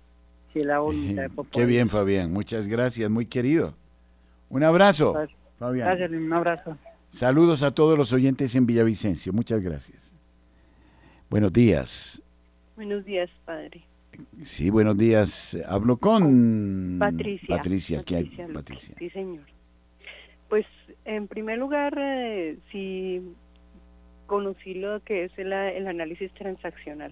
[0.53, 1.49] Si la voluntad de papá.
[1.51, 3.73] Qué bien, Fabián, muchas gracias, muy querido.
[4.53, 5.15] Un abrazo,
[5.57, 5.87] Fabián.
[5.87, 6.77] Gracias, un abrazo.
[7.09, 9.33] Saludos a todos los oyentes en Villavicencio.
[9.33, 10.11] Muchas gracias.
[11.27, 12.21] Buenos días.
[12.75, 13.83] Buenos días, padre.
[14.43, 15.57] Sí, buenos días.
[15.67, 17.57] Hablo con Patricia.
[17.57, 18.93] Patricia, ¿qué hay, Patricia?
[18.99, 19.43] Sí, señor.
[20.49, 20.67] Pues,
[21.05, 23.23] en primer lugar, eh, sí
[24.27, 27.11] conocí lo que es el, el análisis transaccional.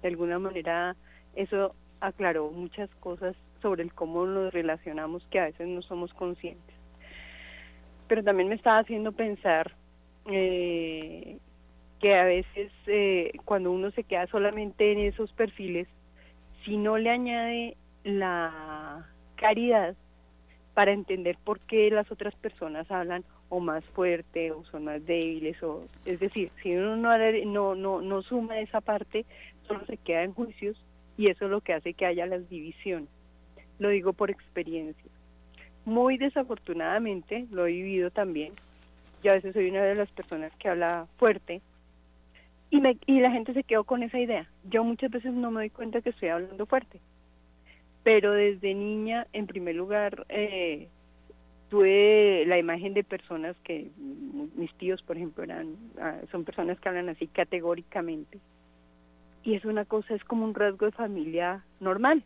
[0.00, 0.96] De alguna manera,
[1.34, 6.76] eso aclaró muchas cosas sobre el cómo nos relacionamos que a veces no somos conscientes.
[8.08, 9.72] Pero también me estaba haciendo pensar
[10.26, 11.38] eh,
[11.98, 15.88] que a veces eh, cuando uno se queda solamente en esos perfiles,
[16.62, 19.06] si no le añade la
[19.36, 19.96] caridad
[20.74, 25.62] para entender por qué las otras personas hablan o más fuerte o son más débiles
[25.62, 29.24] o es decir si uno no no no no suma esa parte
[29.68, 30.76] solo se queda en juicios
[31.16, 33.08] y eso es lo que hace que haya las divisiones
[33.78, 35.10] lo digo por experiencia.
[35.84, 38.52] Muy desafortunadamente lo he vivido también.
[39.22, 41.60] Yo a veces soy una de las personas que habla fuerte
[42.70, 44.48] y me y la gente se quedó con esa idea.
[44.64, 47.00] Yo muchas veces no me doy cuenta que estoy hablando fuerte.
[48.02, 50.88] Pero desde niña en primer lugar eh,
[51.68, 53.90] tuve la imagen de personas que
[54.56, 58.38] mis tíos por ejemplo eran ah, son personas que hablan así categóricamente.
[59.42, 62.24] Y es una cosa es como un rasgo de familia normal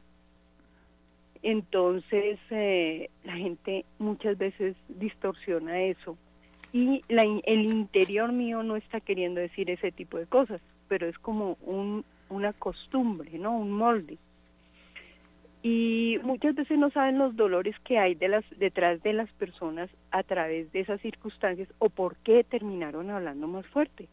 [1.43, 6.17] entonces eh, la gente muchas veces distorsiona eso
[6.73, 11.19] y la, el interior mío no está queriendo decir ese tipo de cosas pero es
[11.19, 14.19] como un, una costumbre no un molde
[15.63, 19.91] y muchas veces no saben los dolores que hay de las, detrás de las personas
[20.11, 24.09] a través de esas circunstancias o por qué terminaron hablando más fuerte.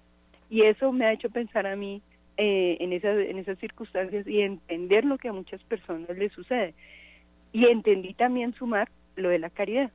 [0.49, 2.01] Y eso me ha hecho pensar a mí
[2.37, 6.73] eh, en, esas, en esas circunstancias y entender lo que a muchas personas les sucede.
[7.55, 9.91] Y entendí también sumar lo de la caridad.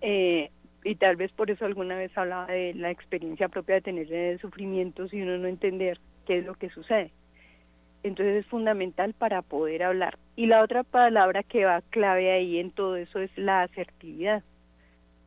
[0.00, 0.50] Eh,
[0.84, 5.12] y tal vez por eso alguna vez hablaba de la experiencia propia de tener sufrimientos
[5.12, 7.12] y uno no entender qué es lo que sucede
[8.02, 10.18] entonces es fundamental para poder hablar.
[10.36, 14.42] Y la otra palabra que va clave ahí en todo eso es la asertividad.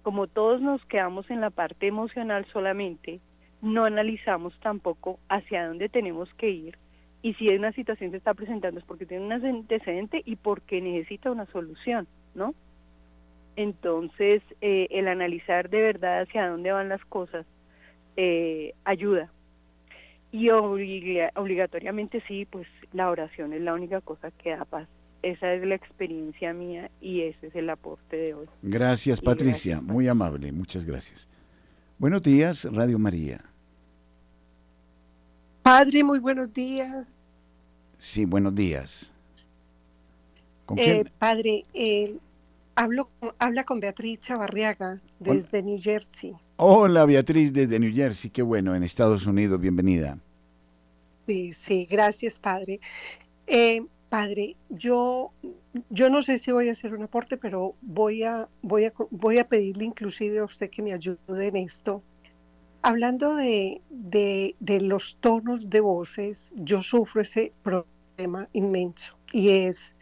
[0.03, 3.19] Como todos nos quedamos en la parte emocional solamente,
[3.61, 6.77] no analizamos tampoco hacia dónde tenemos que ir
[7.25, 11.31] y si una situación se está presentando es porque tiene un antecedente y porque necesita
[11.31, 12.05] una solución,
[12.35, 12.53] ¿no?
[13.55, 17.47] Entonces, eh, el analizar de verdad hacia dónde van las cosas
[18.15, 19.31] eh, ayuda
[20.31, 24.87] y obligatoriamente sí, pues la oración es la única cosa que da paz.
[25.23, 28.45] Esa es la experiencia mía y ese es el aporte de hoy.
[28.61, 29.81] Gracias, Patricia.
[29.81, 30.51] Muy amable.
[30.51, 31.27] Muchas gracias.
[31.97, 33.39] Buenos días, Radio María.
[35.63, 37.14] Padre, muy buenos días.
[37.97, 39.13] Sí, buenos días.
[40.65, 42.15] ¿Con eh, padre, eh,
[42.75, 46.33] hablo, habla con Beatriz Chavarriaga desde New Jersey.
[46.57, 50.17] Hola Beatriz desde New Jersey, qué bueno, en Estados Unidos, bienvenida.
[51.27, 52.79] Sí, sí, gracias, padre.
[53.47, 55.31] Eh, padre, yo,
[55.89, 59.39] yo no sé si voy a hacer un aporte, pero voy a, voy, a, voy
[59.39, 61.17] a pedirle inclusive a usted que me ayude
[61.47, 62.01] en esto.
[62.87, 63.81] Hablando de,
[64.59, 69.95] los tonos de voces, yo sufro ese problema inmenso y es,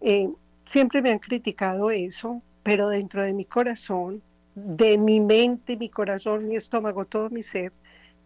[0.00, 0.28] eh,
[0.64, 4.20] siempre me han criticado eso, pero dentro de mi corazón,
[4.56, 7.72] de mi mente, mi corazón, mi estómago, todo mi ser,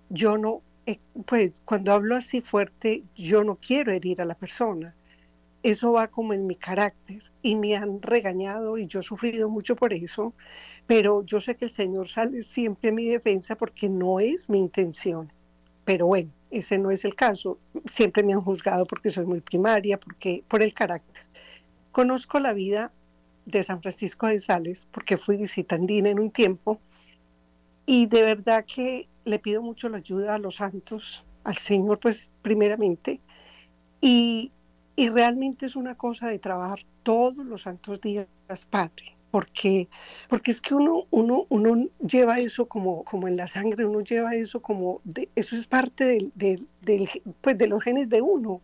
[0.08, 4.94] yo no eh, pues cuando hablo así fuerte, yo no quiero herir a la persona.
[5.62, 9.76] Eso va como en mi carácter y me han regañado y yo he sufrido mucho
[9.76, 10.32] por eso,
[10.88, 14.58] pero yo sé que el Señor sale siempre a mi defensa porque no es mi
[14.58, 15.30] intención.
[15.84, 17.58] Pero bueno, ese no es el caso.
[17.94, 21.22] Siempre me han juzgado porque soy muy primaria, porque por el carácter.
[21.92, 22.90] Conozco la vida
[23.44, 26.80] de San Francisco de Sales porque fui visitandina en un tiempo
[27.84, 32.30] y de verdad que le pido mucho la ayuda a los santos, al Señor, pues
[32.40, 33.20] primeramente,
[34.00, 34.52] y,
[34.96, 38.26] y realmente es una cosa de trabajar todos los santos días,
[38.70, 39.88] Padre, porque,
[40.28, 44.34] porque es que uno, uno, uno lleva eso como, como en la sangre, uno lleva
[44.34, 47.08] eso como, de, eso es parte del, del, del,
[47.40, 48.62] pues de los genes de uno,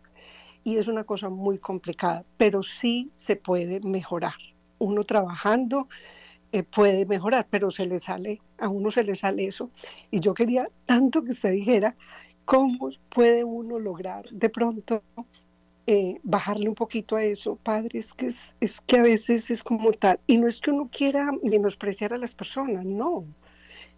[0.64, 4.34] y es una cosa muy complicada, pero sí se puede mejorar.
[4.78, 5.88] Uno trabajando,
[6.52, 9.70] eh, puede mejorar, pero se le sale, a uno se le sale eso.
[10.10, 11.96] Y yo quería tanto que usted dijera
[12.44, 15.02] cómo puede uno lograr de pronto
[15.86, 19.92] eh, bajarle un poquito a eso, padre, es que, es, que a veces es como
[19.92, 20.18] tal.
[20.26, 23.24] Y no es que uno quiera menospreciar a las personas, no,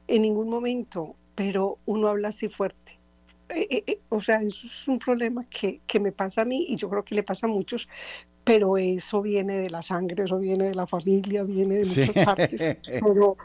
[0.08, 2.98] en ningún momento, pero uno habla así fuerte.
[3.48, 6.90] Eh, o sea, eso es un problema que, que, me pasa a mí y yo
[6.90, 7.88] creo que le pasa a muchos,
[8.42, 12.78] pero eso viene de la sangre, eso viene de la familia, viene de muchas partes.
[13.02, 13.36] Pero,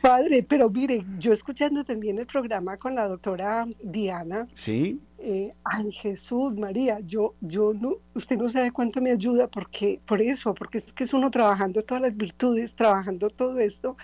[0.00, 4.48] padre, pero mire, yo escuchando también el programa con la doctora Diana.
[4.54, 5.00] Sí.
[5.18, 10.20] Eh, ay, Jesús, María, yo, yo no, usted no sabe cuánto me ayuda porque, por
[10.20, 13.96] eso, porque es que es uno trabajando todas las virtudes, trabajando todo esto,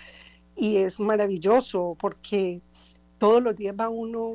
[0.55, 2.61] y es maravilloso porque
[3.17, 4.33] todos los días va uno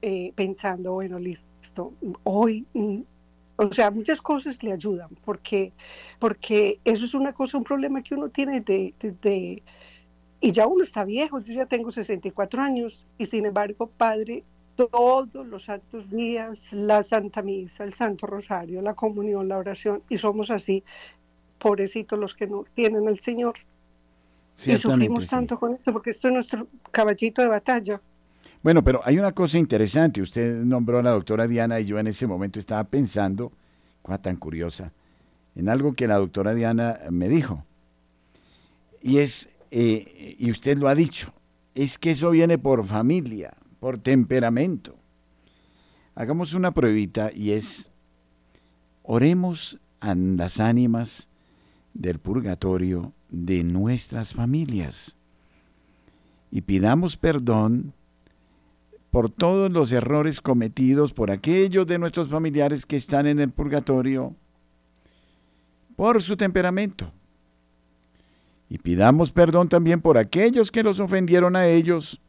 [0.00, 1.92] eh, pensando, bueno, listo,
[2.24, 3.02] hoy mm,
[3.56, 5.72] o sea, muchas cosas le ayudan, porque,
[6.18, 9.62] porque eso es una cosa, un problema que uno tiene desde,
[10.42, 14.42] y ya uno está viejo, yo ya tengo 64 años, y sin embargo, padre,
[14.74, 20.18] todos los santos días, la Santa Misa, el Santo Rosario, la comunión, la oración, y
[20.18, 20.82] somos así,
[21.60, 23.54] pobrecitos los que no tienen al Señor.
[24.66, 28.00] y sufrimos tanto con eso, porque esto es nuestro caballito de batalla.
[28.64, 30.20] Bueno, pero hay una cosa interesante.
[30.20, 33.52] Usted nombró a la doctora Diana y yo en ese momento estaba pensando,
[34.02, 34.92] cosa tan curiosa,
[35.54, 37.64] en algo que la doctora Diana me dijo.
[39.02, 41.32] Y es, eh, y usted lo ha dicho,
[41.74, 44.96] es que eso viene por familia, por temperamento.
[46.14, 47.90] Hagamos una pruebita y es,
[49.02, 51.30] oremos a las ánimas
[51.94, 55.16] del purgatorio de nuestras familias
[56.50, 57.94] y pidamos perdón
[59.10, 64.36] por todos los errores cometidos por aquellos de nuestros familiares que están en el purgatorio,
[65.96, 67.10] por su temperamento.
[68.72, 72.22] Y pidamos perdón también por aquellos que los ofendieron a ellos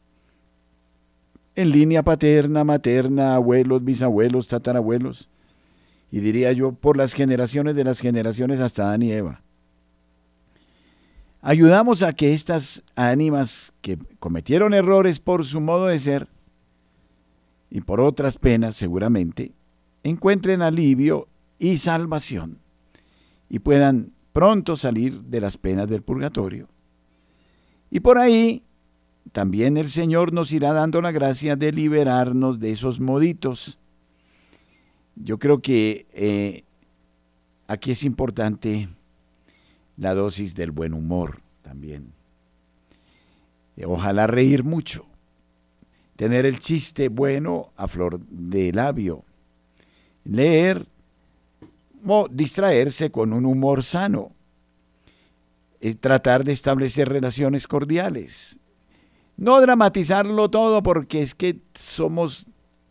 [1.56, 5.30] en línea paterna, materna, abuelos, bisabuelos, tatarabuelos.
[6.12, 9.42] Y diría yo, por las generaciones de las generaciones hasta Adán y Eva.
[11.42, 16.28] Ayudamos a que estas ánimas que cometieron errores por su modo de ser,
[17.70, 19.54] y por otras penas seguramente,
[20.04, 22.60] encuentren alivio y salvación
[23.48, 26.68] y puedan pronto salir de las penas del purgatorio.
[27.90, 28.64] Y por ahí
[29.32, 33.80] también el Señor nos irá dando la gracia de liberarnos de esos moditos.
[35.16, 36.64] Yo creo que eh,
[37.68, 38.90] aquí es importante
[39.96, 42.14] la dosis del buen humor también.
[43.86, 45.06] Ojalá reír mucho
[46.16, 49.24] tener el chiste bueno a flor de labio,
[50.24, 50.88] leer
[52.06, 54.32] o distraerse con un humor sano,
[56.00, 58.60] tratar de establecer relaciones cordiales,
[59.36, 62.46] no dramatizarlo todo porque es que somos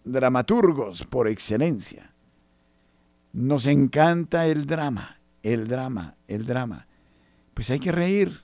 [0.05, 2.13] dramaturgos por excelencia.
[3.33, 6.87] Nos encanta el drama, el drama, el drama.
[7.55, 8.43] Pues hay que reír,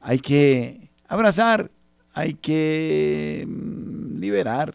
[0.00, 1.70] hay que abrazar,
[2.12, 4.74] hay que mm, liberar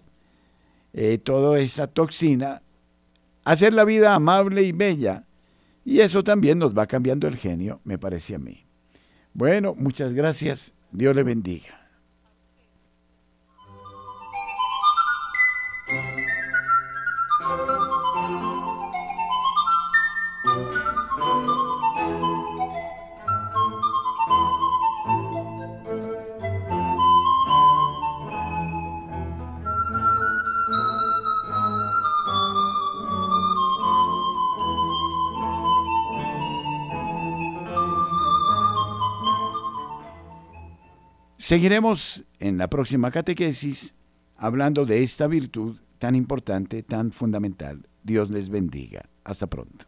[0.93, 2.61] eh, toda esa toxina,
[3.43, 5.25] hacer la vida amable y bella.
[5.83, 8.65] Y eso también nos va cambiando el genio, me parece a mí.
[9.33, 10.73] Bueno, muchas gracias.
[10.91, 11.80] Dios le bendiga.
[41.51, 43.93] Seguiremos en la próxima catequesis
[44.37, 47.89] hablando de esta virtud tan importante, tan fundamental.
[48.03, 49.01] Dios les bendiga.
[49.25, 49.85] Hasta pronto.